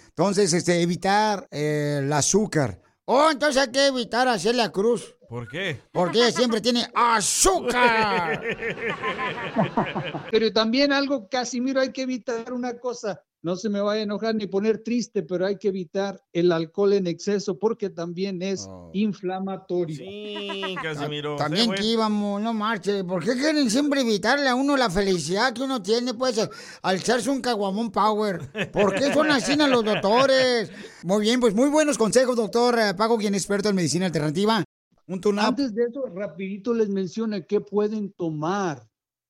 [0.10, 2.82] Entonces, este, evitar eh, el azúcar.
[3.06, 5.16] Oh, entonces hay que evitar hacer la cruz.
[5.30, 5.82] ¿Por qué?
[5.92, 8.42] Porque ella siempre tiene azúcar.
[10.32, 13.22] Pero también algo, Casimiro, hay que evitar una cosa.
[13.48, 16.92] No se me vaya a enojar ni poner triste, pero hay que evitar el alcohol
[16.92, 19.96] en exceso porque también es inflamatorio.
[19.96, 21.38] Sí, Casimiro.
[21.38, 23.06] También que íbamos, no marche.
[23.06, 26.14] ¿Por qué quieren siempre evitarle a uno la felicidad que uno tiene?
[26.14, 26.46] Pues
[26.82, 28.52] alzarse un caguamón power.
[28.70, 30.70] ¿Por qué son así a los doctores?
[31.04, 34.62] Muy bien, pues muy buenos consejos, doctor eh, Paco, quien es experto en medicina alternativa.
[35.08, 38.86] Un tune Antes de eso, rapidito les menciono qué pueden tomar.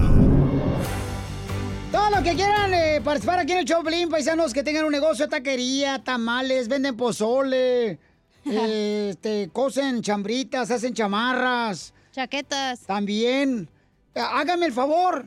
[1.91, 4.93] Todos los que quieran eh, participar aquí en el show, Pelín, paisanos, que tengan un
[4.93, 7.99] negocio de taquería, tamales, venden pozole, eh,
[9.11, 11.95] este, cosen chambritas, hacen chamarras.
[12.13, 12.81] Chaquetas.
[12.81, 13.69] También.
[14.15, 15.27] Eh, Háganme el favor.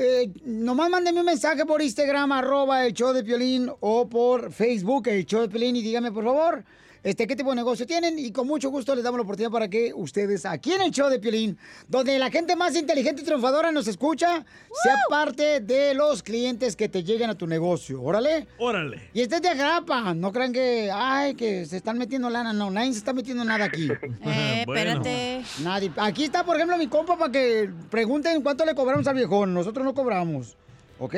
[0.00, 5.08] Eh, nomás mándenme un mensaje por Instagram, arroba el show de Piolín, o por Facebook,
[5.08, 6.64] el show de Piolín, y díganme, por favor,
[7.02, 9.68] este, qué tipo de negocio tienen, y con mucho gusto les damos la oportunidad para
[9.68, 11.56] que ustedes, aquí en el show de Piolín,
[11.88, 14.44] donde la gente más inteligente y triunfadora nos escucha,
[14.82, 18.02] sea parte de los clientes que te lleguen a tu negocio.
[18.02, 18.46] Órale.
[18.58, 19.10] Órale.
[19.14, 22.70] Y este es de agrapa, no crean que, ay, que se están metiendo lana, no,
[22.70, 23.88] nadie se está metiendo nada aquí.
[24.22, 24.80] Eh, Bueno.
[25.02, 25.42] espérate.
[25.62, 25.90] Nadie.
[25.96, 29.52] Aquí está, por ejemplo, mi compa para que pregunten cuánto le cobramos al viejón.
[29.54, 30.56] Nosotros no cobramos,
[30.98, 31.14] ¿ok?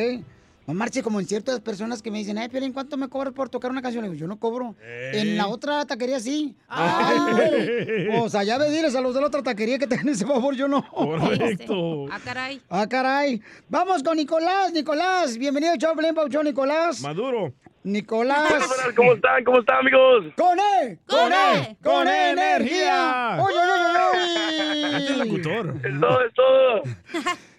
[0.65, 3.49] No marche como en ciertas personas que me dicen, ay, Piolín, ¿cuánto me cobras por
[3.49, 4.05] tocar una canción?
[4.05, 4.77] Le digo, yo no cobro.
[4.81, 6.57] En la otra taquería sí.
[6.69, 8.09] Ay.
[8.21, 10.25] O sea, ya ve, diles a los de la otra taquería que te den ese
[10.25, 10.89] favor, yo no.
[10.89, 12.07] Correcto.
[12.11, 12.61] Ah, caray.
[12.71, 13.43] Ah, caray.
[13.69, 15.37] Vamos con Nicolás, Nicolás.
[15.37, 17.01] Bienvenido, chau, Pelín Pauchón, Nicolás.
[17.01, 17.53] Maduro.
[17.83, 18.53] Nicolás.
[18.95, 19.43] ¿Cómo están?
[19.43, 20.27] ¿Cómo están, amigos?
[20.37, 20.99] ¡Con E!
[21.09, 21.77] ¡Con E!
[21.83, 23.39] ¡Con energía!
[23.43, 23.73] ¡Oye, oye,
[24.13, 25.25] oye, es oye!
[25.25, 25.75] locutor.
[25.85, 26.83] Es todo, es todo.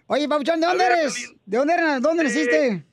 [0.08, 1.34] Oye, Papuchón, ¿de dónde ver, eres?
[1.46, 2.02] ¿De dónde eres?
[2.02, 2.86] ¿Dónde naciste?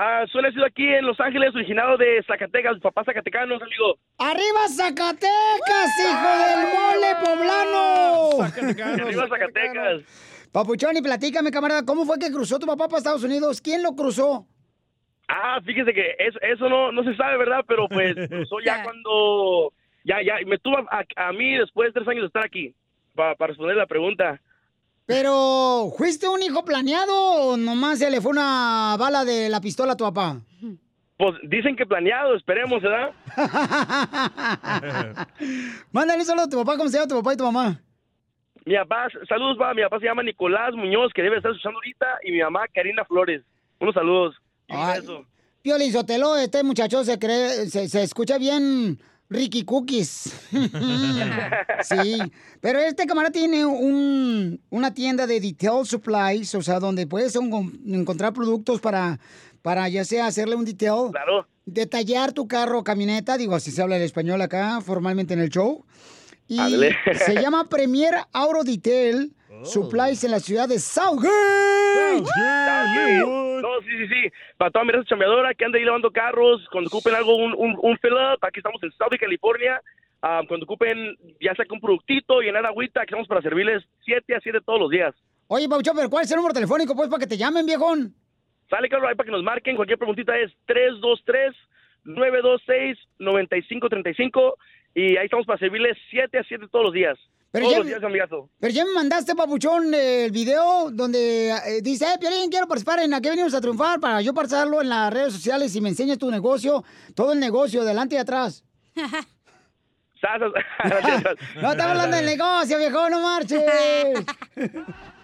[0.00, 3.98] Ah, soy nacido aquí en Los Ángeles, originado de Zacatecas, mi papá zacatecanos, amigo.
[4.18, 8.94] ¡Arriba Zacatecas, hijo del mole poblano!
[8.94, 10.48] Arriba Zacatecas.
[10.52, 13.60] Papuchón, y platícame, camarada, ¿cómo fue que cruzó tu papá para Estados Unidos?
[13.60, 14.46] ¿Quién lo cruzó?
[15.26, 17.64] Ah, fíjese que eso, eso no, no se sabe, ¿verdad?
[17.66, 19.72] Pero pues cruzó ya cuando...
[20.04, 22.72] Ya, ya, me tuvo a, a mí después de tres años de estar aquí,
[23.16, 24.40] para responder la pregunta.
[25.08, 29.94] Pero, ¿fuiste un hijo planeado o nomás se le fue una bala de la pistola
[29.94, 30.38] a tu papá?
[31.16, 33.12] Pues dicen que planeado, esperemos, ¿verdad?
[35.92, 37.80] Mándale solo a tu papá, ¿cómo se llama tu papá y tu mamá?
[38.66, 42.06] Mi papá, saludos, va, mi papá se llama Nicolás Muñoz, que debe estar escuchando ahorita,
[42.24, 43.42] y mi mamá, Karina Flores.
[43.80, 44.36] Unos saludos.
[44.68, 45.24] Un beso.
[45.62, 49.00] Piolín Sotelo, este muchacho se cree, se, se escucha bien
[49.30, 50.32] Ricky Cookies.
[51.82, 52.18] sí,
[52.60, 57.82] pero este camarada tiene un, una tienda de detail supplies, o sea, donde puedes un-
[57.86, 59.18] encontrar productos para,
[59.62, 61.10] para ya sea hacerle un detail,
[61.66, 65.50] detallar tu carro o camioneta, digo, así se habla el español acá formalmente en el
[65.50, 65.84] show.
[66.46, 66.58] Y
[67.26, 71.32] se llama Premier Auto Detail Supplies en la ciudad de Southgate.
[73.60, 74.32] No, sí, sí, sí.
[74.56, 77.76] Para toda mi raza chambeadora que anda ahí lavando carros, cuando ocupen algo, un, un,
[77.80, 79.80] un fill-up, aquí estamos en Southie, California.
[80.20, 84.40] Ah, cuando ocupen, ya que un productito, llenar agüita, aquí estamos para servirles 7 a
[84.40, 85.14] 7 todos los días.
[85.46, 88.14] Oye, Paucho, pero ¿cuál es el número telefónico, pues, para que te llamen, viejón?
[88.68, 89.76] Sale, Carlos, ahí para que nos marquen.
[89.76, 90.52] Cualquier preguntita es
[92.04, 94.54] 323-926-9535.
[94.94, 97.18] Y ahí estamos para servirles 7 a 7 todos los días.
[97.58, 98.48] Pero todos ya- los días, amigazo.
[98.60, 103.14] Pero ya me mandaste, papuchón, el video donde eh, dice, eh, Piolín, quiero participar en
[103.14, 104.00] ¿A qué venimos a triunfar?
[104.00, 106.84] Para yo pasarlo en las redes sociales y me enseñas tu negocio,
[107.14, 108.64] todo el negocio, delante y atrás.
[111.62, 113.62] No, estamos hablando del negocio, viejo, no marches.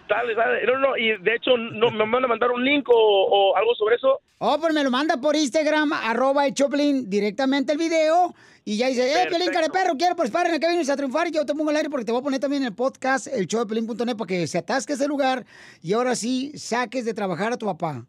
[0.07, 0.65] Sale, sale.
[0.65, 3.73] No, no, y de hecho, no, me van a mandar un link o, o algo
[3.75, 4.21] sobre eso.
[4.37, 8.33] Oh, pues me lo manda por Instagram, arroba el Choplin, directamente el video.
[8.63, 9.71] Y ya dice, eh, Piolín, Perfecto.
[9.73, 11.27] perro, quiero participar en ¿A qué venimos a triunfar?
[11.27, 13.27] Y yo te pongo el aire porque te voy a poner también en el podcast,
[13.27, 15.45] el show de Piolín.net, para que se atasque ese lugar
[15.81, 18.05] y ahora sí saques de trabajar a tu papá.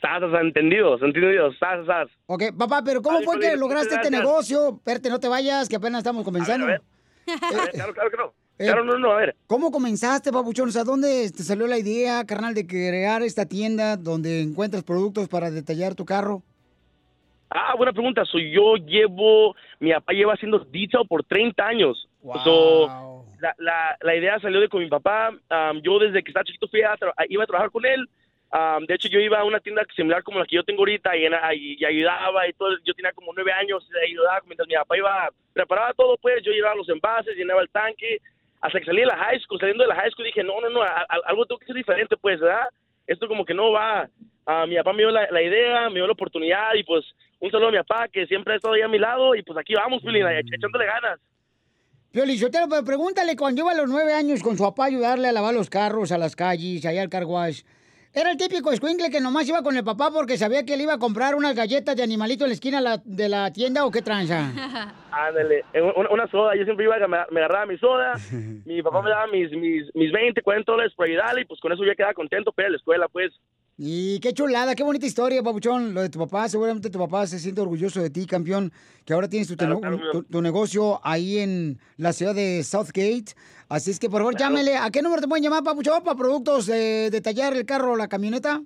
[0.00, 1.52] Sas, sas, entendido, entendido.
[1.54, 2.08] Sas, sas.
[2.26, 4.76] Ok, papá, pero ¿cómo Ay, fue Piolín, que lograste este negocio?
[4.76, 6.66] Espérate, no te vayas, que apenas estamos comenzando.
[6.66, 6.82] A ver,
[7.72, 8.45] Claro, claro que no.
[8.58, 9.36] Eh, Claro, no, no, a ver.
[9.46, 10.68] ¿Cómo comenzaste, papuchón?
[10.68, 15.28] O sea, ¿dónde te salió la idea, carnal, de crear esta tienda donde encuentras productos
[15.28, 16.42] para detallar tu carro?
[17.50, 18.24] Ah, buena pregunta.
[18.24, 22.08] So, yo llevo, mi papá lleva haciendo detail por 30 años.
[22.44, 25.30] So, la, la, la idea salió de con mi papá.
[25.30, 26.96] Um, yo desde que estaba chiquito fui a
[27.28, 28.08] iba a trabajar con él.
[28.52, 31.14] Um, de hecho, yo iba a una tienda similar como la que yo tengo ahorita
[31.16, 32.70] y, en- y- y ayudaba y todo.
[32.84, 36.52] Yo tenía como nueve años y ayudaba mientras mi papá iba, preparaba todo, pues yo
[36.52, 38.18] llevaba los envases, llenaba el tanque.
[38.60, 40.68] Hasta que salí de la high school, saliendo de la high school dije, no, no,
[40.70, 42.68] no, a- a- algo tengo que ser diferente, pues, ¿verdad?
[43.06, 44.08] Esto como que no va.
[44.46, 47.04] Ah, mi papá me dio la, la idea, me dio la oportunidad y pues
[47.40, 49.58] un saludo a mi papá que siempre ha estado ahí a mi lado y pues
[49.58, 51.20] aquí vamos, Pilín, ech- echándole ganas.
[52.12, 55.32] Piolichotero, pero pregúntale, cuando iba a los nueve años con su papá a ayudarle a
[55.32, 57.62] lavar los carros a las calles, allá al car wash,
[58.16, 60.94] era el típico escuincle que nomás iba con el papá porque sabía que le iba
[60.94, 64.40] a comprar unas galletas de animalito en la esquina de la tienda o qué tranza.
[65.12, 68.14] Ándale, eh, una, una soda, yo siempre iba, me, me agarraba mi soda,
[68.64, 71.72] mi papá me daba mis, mis, mis 20, 40 dólares por ayudarle y pues con
[71.72, 73.34] eso yo quedaba contento para ir a la escuela, pues.
[73.78, 76.48] Y qué chulada, qué bonita historia, papuchón, lo de tu papá.
[76.48, 78.72] Seguramente tu papá se siente orgulloso de ti, campeón,
[79.04, 82.62] que ahora tienes tu, Claro, teno- claro, tu- tu negocio ahí en la ciudad de
[82.64, 83.34] Southgate.
[83.68, 84.78] Así es que, por favor, llámele.
[84.78, 88.08] ¿A qué número te pueden llamar, papuchón, para productos de detallar el carro o la
[88.08, 88.62] camioneta?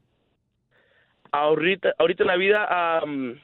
[1.32, 3.36] Ahorita, ahorita en la vida, am,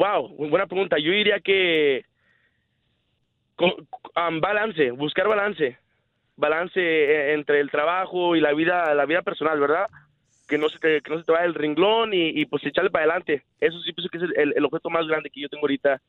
[0.00, 0.96] wow, buena pregunta.
[0.98, 2.06] Yo diría que
[4.14, 5.76] am, balance, buscar balance,
[6.36, 9.84] balance eh, entre el trabajo y la vida, la vida personal, ¿verdad?
[10.48, 13.04] Que no se te, que no se te vaya el renglón y, pues echarle para
[13.04, 13.44] adelante.
[13.60, 16.00] Eso sí pienso que es el, objeto más grande que yo tengo ahorita.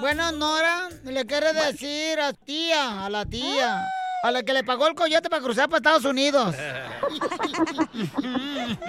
[0.00, 3.84] Bueno, Nora, le quiere decir a tía, a la tía,
[4.22, 6.54] a la que le pagó el coyote para cruzar para Estados Unidos.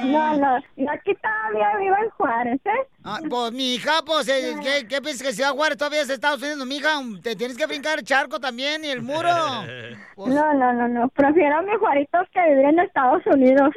[0.03, 2.87] No, no, yo aquí todavía vivo en Juárez, ¿eh?
[3.03, 6.39] Ah, pues, mi hija, pues, eh, ¿qué, ¿qué piensas que Ciudad Juárez todavía es Estados
[6.41, 6.65] Unidos?
[6.67, 9.29] Mi hija, te tienes que brincar el charco también y el muro.
[10.17, 13.71] No, no, no, no, prefiero a mis Juaritos que vivir en Estados Unidos.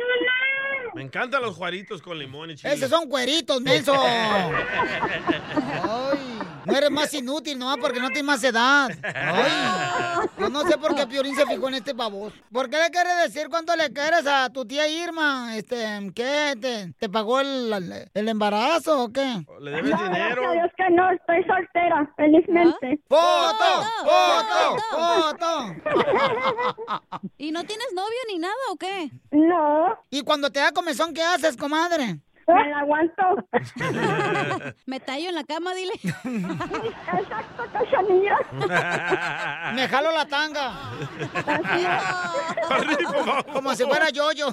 [0.95, 2.75] Me encantan los juaritos con limón y chile.
[2.75, 3.95] Esos son cueritos, menso.
[4.01, 4.49] Ay,
[6.67, 8.91] no eres más inútil, nomás porque no tienes más edad.
[9.03, 12.37] Ay, yo no sé por qué Piorín se fijó en este baboso.
[12.53, 15.57] ¿Por qué le quieres decir cuánto le quieres a tu tía Irma?
[15.57, 15.85] Este,
[16.15, 16.55] ¿qué?
[16.61, 19.47] ¿Te, te pagó el, el embarazo o qué?
[19.61, 23.01] ¿Le debes No, gracias a Dios que no, estoy soltera, felizmente.
[23.09, 23.65] ¡Foto!
[24.05, 24.83] ¡Foto!
[24.91, 25.75] ¡Foto!
[27.39, 29.11] ¿Y no tienes novio ni nada o qué?
[29.31, 29.99] No.
[30.11, 32.21] ¿Y cuando te da comezón, qué haces, comadre?
[32.47, 33.23] Me la aguanto.
[34.87, 35.93] Me tallo en la cama, dile.
[35.95, 38.39] Exacto, cachanilla.
[39.75, 40.73] Me jalo la tanga.
[43.53, 44.49] Como si fuera yo-yo.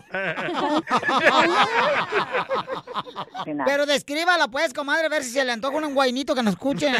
[3.65, 6.91] Pero descríbala, pues, comadre, a ver si se le antoja un guainito que nos escuche.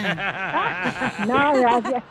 [1.28, 2.04] No, gracias.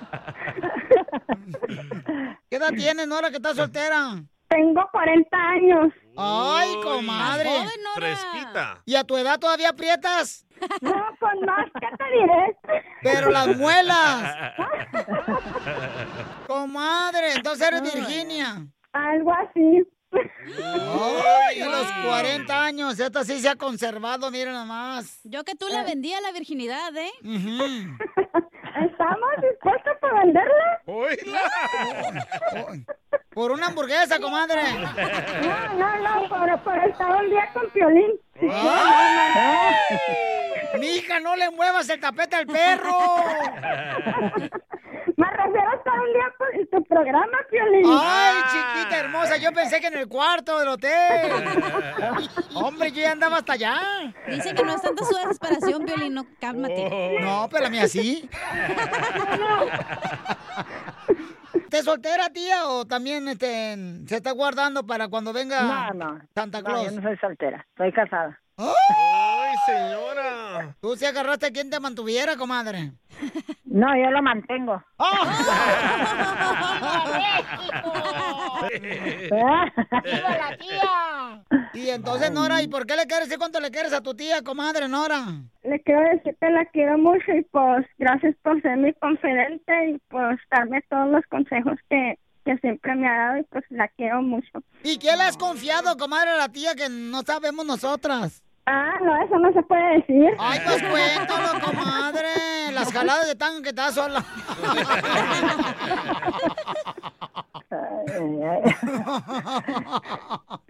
[2.48, 4.22] ¿Qué edad tienes, Nora, que estás soltera?
[4.48, 5.92] Tengo 40 años.
[6.22, 7.50] Ay, comadre.
[7.94, 8.82] Fresquita.
[8.84, 10.44] ¿Y a tu edad todavía aprietas?
[10.82, 12.56] No, con más, ¿qué te diré?
[13.02, 14.34] Pero las muelas.
[16.46, 18.66] Comadre, entonces eres Virginia.
[18.92, 19.82] Algo así.
[20.12, 25.20] Ay, a los 40 años, esta sí se ha conservado, miren nomás.
[25.24, 27.12] Yo que tú le vendía la virginidad, ¿eh?
[28.80, 30.80] ¿Estamos dispuestos para venderla?
[33.30, 34.62] Por una hamburguesa, comadre.
[34.72, 38.18] No, no, no, por, por estar un día con Piolín.
[40.80, 42.90] Mija, no le muevas el tapete al perro.
[45.52, 47.84] Me refiero a estar un día con- en tu programa, Piolín.
[47.88, 51.30] Ay, chiquita hermosa, yo pensé que en el cuarto del hotel.
[52.54, 53.80] Hombre, yo ya andaba hasta allá.
[54.28, 57.18] Dice que no es tanta su desesperación, Violín, no, cálmate.
[57.20, 58.28] No, pero la mía sí.
[61.68, 66.20] ¿Te soltera, tía, o también este, se está guardando para cuando venga No, no.
[66.34, 66.84] Santa No, Claus?
[66.86, 68.39] yo no soy soltera, soy casada.
[68.62, 70.76] ¡Ay, señora!
[70.80, 72.92] ¿Tú sí agarraste a quien te mantuviera, comadre?
[73.64, 74.82] No, yo lo mantengo.
[78.70, 79.70] ¡Viva
[80.02, 81.44] la tía!
[81.74, 84.42] Y entonces, Nora, ¿y por qué le quieres decir cuánto le quieres a tu tía,
[84.42, 85.24] comadre, Nora?
[85.62, 89.98] Le quiero decir que la quiero mucho y pues gracias por ser mi confidente y
[90.08, 94.20] pues darme todos los consejos que, que siempre me ha dado y pues la quiero
[94.22, 94.62] mucho.
[94.82, 98.42] ¿Y qué le has confiado, comadre, a la tía que no sabemos nosotras?
[98.72, 100.30] Ah, no, eso no se puede decir.
[100.38, 102.28] Ay, pues cuéntalo, comadre.
[102.72, 104.24] Las jaladas de tango que te da sola.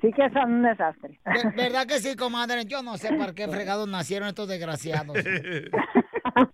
[0.01, 1.19] Sí que son un desastre.
[1.25, 2.65] Ver- ¿Verdad que sí, comadre?
[2.65, 5.17] Yo no sé por qué fregados nacieron estos desgraciados.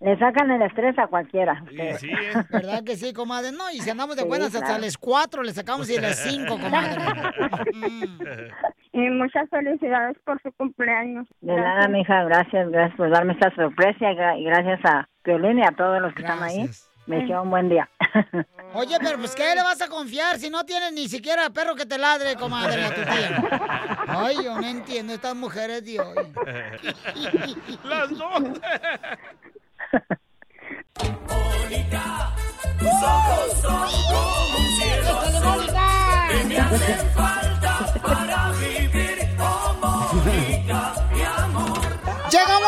[0.01, 1.61] Le sacan el estrés a cualquiera.
[1.63, 2.01] ustedes.
[2.49, 3.51] ¿Verdad que sí, comadre?
[3.51, 4.81] No, y si andamos de buenas Sí, hasta claro.
[4.83, 6.95] las cuatro, le sacamos y las cinco, comadre.
[8.97, 11.27] Y muchas felicidades por su cumpleaños.
[11.41, 15.59] De nada, mija, gracias, gracias por darme esta sorpresa y gra- y gracias a Violín
[15.59, 16.67] y a todos los que están ahí.
[17.05, 17.87] Me hicieron un buen día.
[18.73, 21.85] Oye, pero pues ¿qué le vas a confiar si no tienes ni siquiera perro que
[21.85, 23.99] te ladre, comadre, a tu tía?
[24.07, 26.15] Ay, yo no entiendo estas mujeres de hoy.
[27.85, 28.43] Las dos.
[32.79, 35.65] Tus ojos son como un cielo azul
[36.29, 38.86] que me hacen falta para vivir.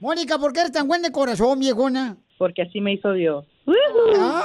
[0.00, 2.16] Mónica, ¿por qué eres tan buen de corazón, viejona?
[2.38, 3.46] Porque así me hizo Dios.
[4.18, 4.42] Ah.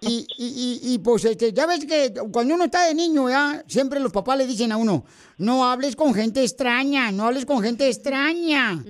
[0.00, 3.64] y, y, y, y, pues este, ya ves que cuando uno está de niño, ya
[3.66, 5.04] siempre los papás le dicen a uno,
[5.38, 8.80] no hables con gente extraña, no hables con gente extraña.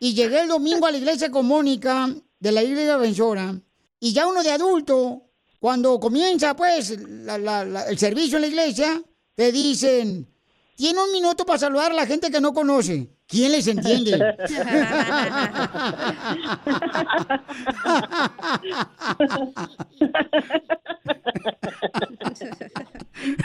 [0.00, 3.54] Y llegué el domingo a la iglesia con Mónica, de la iglesia defensora,
[4.00, 5.22] y ya uno de adulto,
[5.60, 9.00] cuando comienza pues la- la- la- el servicio en la iglesia,
[9.36, 10.26] te dicen,
[10.74, 13.08] tiene un minuto para saludar a la gente que no conoce.
[13.32, 14.18] ¿Quién les entiende?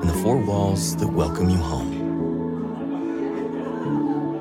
[0.00, 1.92] and the four walls that welcome you home.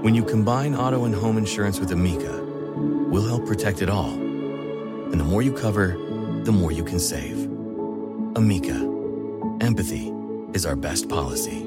[0.02, 2.45] When you combine auto and home insurance with Amica,
[3.16, 4.12] we'll help protect it all.
[4.12, 5.96] And the more you cover,
[6.44, 7.46] the more you can save.
[8.36, 8.76] Amica,
[9.62, 10.12] empathy
[10.54, 11.65] is our best policy.